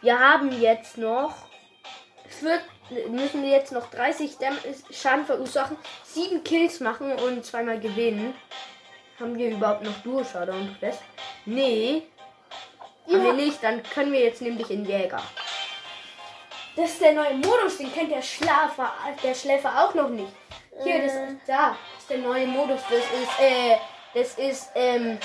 Wir 0.00 0.18
haben 0.18 0.60
jetzt 0.60 0.96
noch. 0.96 1.34
Für, 2.28 2.60
müssen 3.08 3.42
wir 3.42 3.50
jetzt 3.50 3.72
noch 3.72 3.90
30 3.90 4.38
Dam 4.38 4.56
Schaden 4.90 5.26
verursachen, 5.26 5.76
7 6.04 6.44
Kills 6.44 6.80
machen 6.80 7.12
und 7.12 7.44
zweimal 7.44 7.80
gewinnen. 7.80 8.34
Haben 9.20 9.36
wir 9.36 9.50
überhaupt 9.50 9.84
noch 9.84 9.96
Duo 10.02 10.24
Showdown 10.24 10.76
Quest? 10.78 11.02
Nee. 11.44 12.02
Haben 13.06 13.24
wir 13.24 13.32
nicht, 13.32 13.62
dann 13.62 13.82
können 13.82 14.12
wir 14.12 14.20
jetzt 14.20 14.42
nämlich 14.42 14.70
in 14.70 14.84
Jäger. 14.84 15.22
Das 16.76 16.90
ist 16.90 17.00
der 17.02 17.12
neue 17.12 17.34
Modus, 17.34 17.76
den 17.78 17.92
kennt 17.92 18.10
der 18.10 18.22
Schlafer, 18.22 18.92
der 19.22 19.34
Schläfer 19.34 19.84
auch 19.84 19.94
noch 19.94 20.08
nicht. 20.08 20.32
Hier, 20.82 21.02
das 21.02 21.12
ist 21.12 21.40
da. 21.46 21.76
Das 21.94 22.02
ist 22.02 22.10
der 22.10 22.18
neue 22.18 22.46
Modus. 22.46 22.80
Das 22.88 22.98
ist, 22.98 23.40
äh, 23.40 23.76
das 24.14 24.38
ist, 24.38 24.70
ähm, 24.74 25.18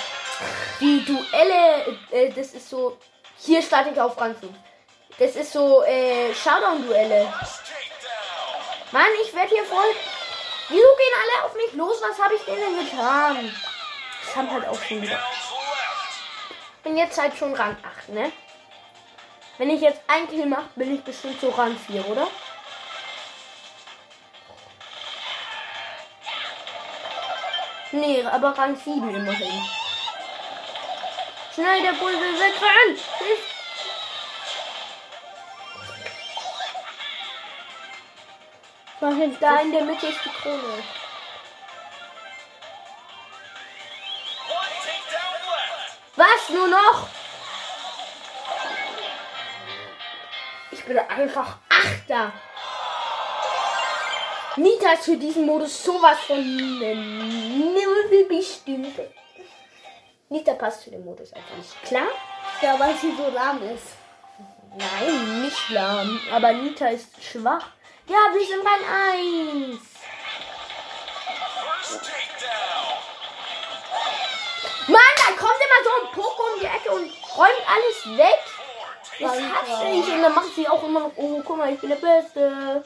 die 0.80 1.05
Duelle, 1.05 1.97
äh, 2.11 2.30
das 2.32 2.53
ist 2.53 2.70
so. 2.70 2.97
Hier 3.39 3.61
starte 3.61 3.91
ich 3.91 4.01
auf 4.01 4.20
Rang 4.20 4.36
5. 4.36 4.51
Das 5.20 5.36
ist 5.36 5.51
so, 5.51 5.84
äh, 5.84 6.34
Showdown-Duelle. 6.34 7.34
Mann, 8.91 9.07
ich 9.24 9.34
werde 9.34 9.49
hier 9.49 9.63
voll. 9.65 9.95
Wieso 10.70 10.82
gehen 10.82 11.13
alle 11.24 11.45
auf 11.45 11.55
mich 11.55 11.74
los? 11.74 12.01
Was 12.01 12.20
habe 12.24 12.36
ich 12.36 12.43
denen 12.43 12.86
getan? 12.86 13.55
Das 14.24 14.36
haben 14.36 14.51
halt 14.51 14.68
auch 14.68 14.82
schon 14.82 15.01
wieder. 15.01 15.20
Bin 16.84 16.97
jetzt 16.97 17.20
halt 17.20 17.36
schon 17.36 17.53
Rang 17.55 17.76
8, 17.99 18.09
ne? 18.09 18.32
Wenn 19.57 19.72
ich 19.72 19.82
jetzt 19.82 20.01
ein 20.07 20.28
Kill 20.30 20.45
mache, 20.45 20.70
bin 20.76 20.93
ich 20.93 21.03
bestimmt 21.03 21.41
so 21.41 21.49
Rang 21.49 21.76
4, 21.76 22.07
oder? 22.07 22.28
Nee, 27.91 28.24
aber 28.24 28.55
Rang 28.55 28.76
7 28.76 29.15
immerhin. 29.15 29.65
Schnell, 31.55 31.82
der 31.82 31.93
Bull 31.93 32.13
will 32.13 32.39
wegrennen! 32.39 32.99
Hilf! 33.18 33.57
Jetzt 38.99 39.41
da 39.41 39.59
in 39.61 39.71
der 39.71 39.83
Mitte 39.83 40.07
ist 40.07 40.19
die 40.25 40.29
Krone. 40.29 40.83
Was? 46.15 46.49
Nur 46.49 46.67
noch? 46.67 47.07
Ich 50.71 50.83
bin 50.83 50.97
einfach 50.97 51.57
Achter. 51.69 52.31
Nita 54.55 54.93
ist 54.93 55.05
für 55.05 55.17
diesen 55.17 55.45
Modus 55.45 55.83
sowas 55.83 56.17
von 56.25 56.57
null 56.57 58.25
bestimmt. 58.27 58.99
Nita 60.29 60.53
passt 60.53 60.81
zu 60.81 60.89
dem 60.89 61.05
Modus 61.05 61.31
einfach 61.33 61.55
nicht. 61.55 61.83
Klar? 61.83 62.07
Ja, 62.61 62.79
weil 62.79 62.95
sie 62.95 63.15
so 63.15 63.29
lahm 63.29 63.61
ist. 63.61 63.93
Nein, 64.75 65.43
nicht 65.43 65.69
lahm. 65.69 66.19
Aber 66.31 66.51
Nita 66.53 66.87
ist 66.87 67.09
schwach. 67.23 67.76
Ja, 68.10 68.16
wir 68.34 68.47
sind 68.47 68.66
Rang 68.66 68.84
1. 69.12 69.80
First 71.60 72.05
takedown. 72.05 72.97
Mann, 74.88 75.16
da 75.18 75.32
kommt 75.36 75.60
immer 75.60 75.82
so 75.84 75.91
ein 76.01 76.12
Poko 76.14 76.43
um 76.53 76.60
die 76.62 76.68
Ecke 76.68 76.91
und 76.91 77.12
räumt 77.38 77.64
alles 77.68 78.18
weg. 78.18 78.39
Das 79.20 79.32
hasse 79.32 79.88
ich. 79.88 80.08
Und 80.08 80.22
dann 80.22 80.34
macht 80.34 80.55
sie 80.55 80.70
auch 80.70 80.84
immer 80.84 81.01
noch, 81.01 81.12
oh, 81.18 81.41
guck 81.43 81.58
mal, 81.58 81.74
ich 81.74 81.82
bin 81.82 81.89
der 81.89 81.97
Beste. 81.97 82.86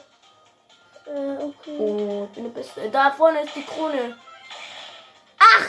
Äh, 1.06 1.44
okay. 1.44 1.76
Oh, 1.78 2.26
ich 2.28 2.34
bin 2.34 2.44
der 2.44 2.60
Beste. 2.60 2.90
Da 2.90 3.12
vorne 3.12 3.42
ist 3.42 3.54
die 3.54 3.64
Krone. 3.64 4.18
Ach, 5.38 5.66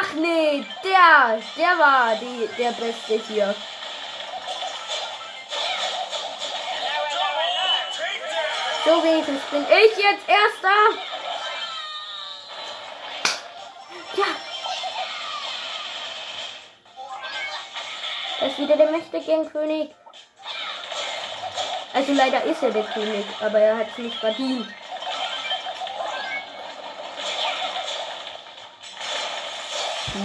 ach 0.00 0.12
nee, 0.14 0.64
der, 0.82 1.42
der 1.58 1.78
war 1.78 2.14
die, 2.16 2.48
der 2.56 2.72
Beste 2.72 3.20
hier. 3.28 3.54
So 8.88 9.02
wenigstens 9.02 9.42
bin 9.50 9.64
ich 9.64 9.98
jetzt 9.98 10.26
Erster. 10.26 10.98
Ja. 14.16 14.24
Da 18.40 18.46
ist 18.46 18.58
wieder 18.58 18.76
der 18.78 18.90
mächtige 18.90 19.44
König. 19.50 19.94
Also 21.92 22.12
leider 22.14 22.42
ist 22.44 22.62
er 22.62 22.70
der 22.70 22.84
König, 22.84 23.26
aber 23.42 23.58
er 23.58 23.76
hat 23.76 23.88
es 23.90 23.98
nicht 23.98 24.16
verdient. 24.16 24.66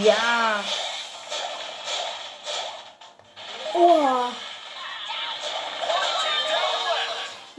Ja. 0.02 0.64
Oh. 3.74 4.30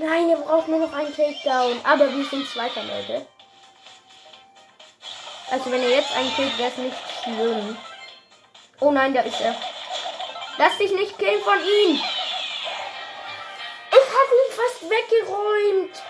Nein, 0.05 0.29
ihr 0.29 0.37
braucht 0.37 0.69
nur 0.69 0.81
noch 0.81 0.93
einen 0.93 1.17
Takedown. 1.17 1.81
Aber 1.83 2.13
wir 2.15 2.25
sind 2.27 2.47
Zweiter, 2.47 2.83
Leute. 2.83 3.27
Also 5.51 5.71
wenn 5.71 5.83
ihr 5.83 5.91
jetzt 5.91 6.15
einen 6.15 6.35
killt, 6.35 6.59
wäre 6.59 6.71
es 6.71 6.77
nicht 6.77 6.97
schlimm. 7.23 7.79
Oh 8.81 8.91
nein, 8.91 9.15
da 9.15 9.23
ist 9.23 9.41
er. 9.41 9.55
Lass 10.59 10.77
dich 10.77 10.93
nicht 10.93 11.19
killen 11.19 11.41
von 11.41 11.59
ihm. 11.59 11.95
Ich 13.91 14.09
habe 14.17 14.35
ihn 14.41 14.53
fast 14.53 14.83
weggeräumt. 14.91 16.03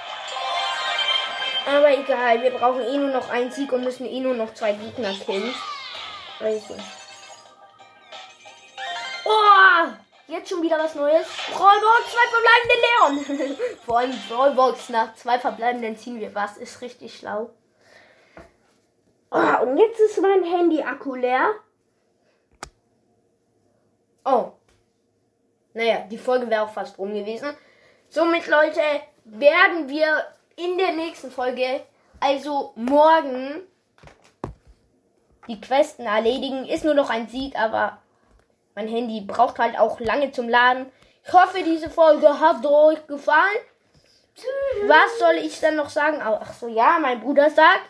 Aber 1.67 1.91
egal, 1.91 2.43
wir 2.43 2.51
brauchen 2.51 2.83
eh 2.83 2.97
nur 2.97 3.11
noch 3.11 3.29
einen 3.31 3.53
Sieg 3.53 3.71
und 3.73 3.85
müssen 3.85 4.07
eh 4.07 4.21
nur 4.21 4.35
noch 4.35 4.55
zwei 4.55 4.73
Gegner 4.73 5.15
killen. 5.25 5.55
Also. 6.41 6.77
Oh, 9.25 9.87
jetzt 10.29 10.49
schon 10.49 10.63
wieder 10.63 10.79
was 10.79 10.95
Neues. 10.95 11.27
Brawlbox, 11.53 12.13
zwei 12.13 13.17
verbleibende 13.19 13.47
Leon. 13.47 13.57
Vor 13.85 13.99
allem 13.99 14.15
Brawlbox 14.29 14.89
nach 14.89 15.15
zwei 15.15 15.39
verbleibenden 15.39 15.97
ziehen 15.97 16.21
wir 16.21 16.35
was. 16.35 16.57
Ist 16.57 16.81
richtig 16.81 17.19
schlau. 17.19 17.51
Oh, 19.31 19.63
und 19.63 19.79
jetzt 19.79 20.01
ist 20.01 20.21
mein 20.21 20.45
Handy-Akku 20.45 21.15
leer. 21.17 21.55
Oh. 24.25 24.53
Naja, 25.73 26.07
die 26.09 26.19
Folge 26.19 26.49
wäre 26.49 26.63
auch 26.63 26.73
fast 26.73 26.99
rum 26.99 27.13
gewesen. 27.13 27.57
Somit, 28.09 28.47
Leute, 28.47 28.81
werden 29.25 29.89
wir 29.89 30.25
in 30.57 30.79
der 30.79 30.93
nächsten 30.93 31.33
Folge, 31.33 31.83
also 32.21 32.73
morgen, 32.77 33.63
die 35.49 35.61
Questen 35.61 36.07
erledigen. 36.07 36.65
Ist 36.67 36.85
nur 36.85 36.95
noch 36.95 37.11
ein 37.11 37.29
Sieg, 37.29 37.59
aber 37.59 37.99
mein 38.75 38.89
Handy 38.89 39.21
braucht 39.21 39.59
halt 39.59 39.79
auch 39.79 40.01
lange 40.01 40.33
zum 40.33 40.49
Laden. 40.49 40.91
Ich 41.27 41.33
hoffe, 41.33 41.63
diese 41.63 41.91
Folge 41.91 42.41
hat 42.41 42.65
euch 42.65 43.07
gefallen. 43.07 43.61
Was 44.87 45.19
soll 45.19 45.35
ich 45.37 45.61
dann 45.61 45.77
noch 45.77 45.91
sagen? 45.91 46.21
Ach 46.23 46.53
so, 46.53 46.69
ja, 46.69 46.99
mein 47.01 47.21
Bruder 47.21 47.51
sagt. 47.51 47.89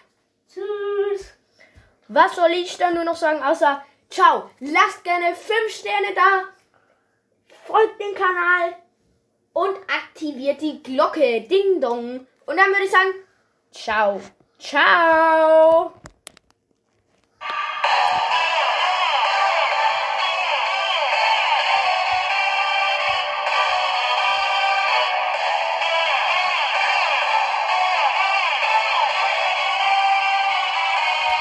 Tschüss. 0.49 1.35
Was 2.09 2.37
soll 2.37 2.51
ich 2.51 2.77
dann 2.77 2.95
nur 2.95 3.05
noch 3.05 3.17
sagen, 3.17 3.43
außer 3.43 3.83
ciao. 4.11 4.51
Lasst 4.61 5.03
gerne 5.05 5.35
5 5.35 5.75
Sterne 5.75 6.15
da. 6.15 6.45
Folgt 7.65 7.99
den 7.99 8.15
Kanal 8.15 8.77
und 9.55 9.77
aktiviert 9.89 10.61
die 10.61 10.83
Glocke. 10.83 11.41
Ding 11.43 11.81
dong. 11.81 12.27
Und 12.47 12.57
dann 12.57 12.69
würde 12.69 12.85
ich 12.85 12.91
sagen, 12.91 13.15
ciao. 13.73 14.21
Ciao. 14.59 15.93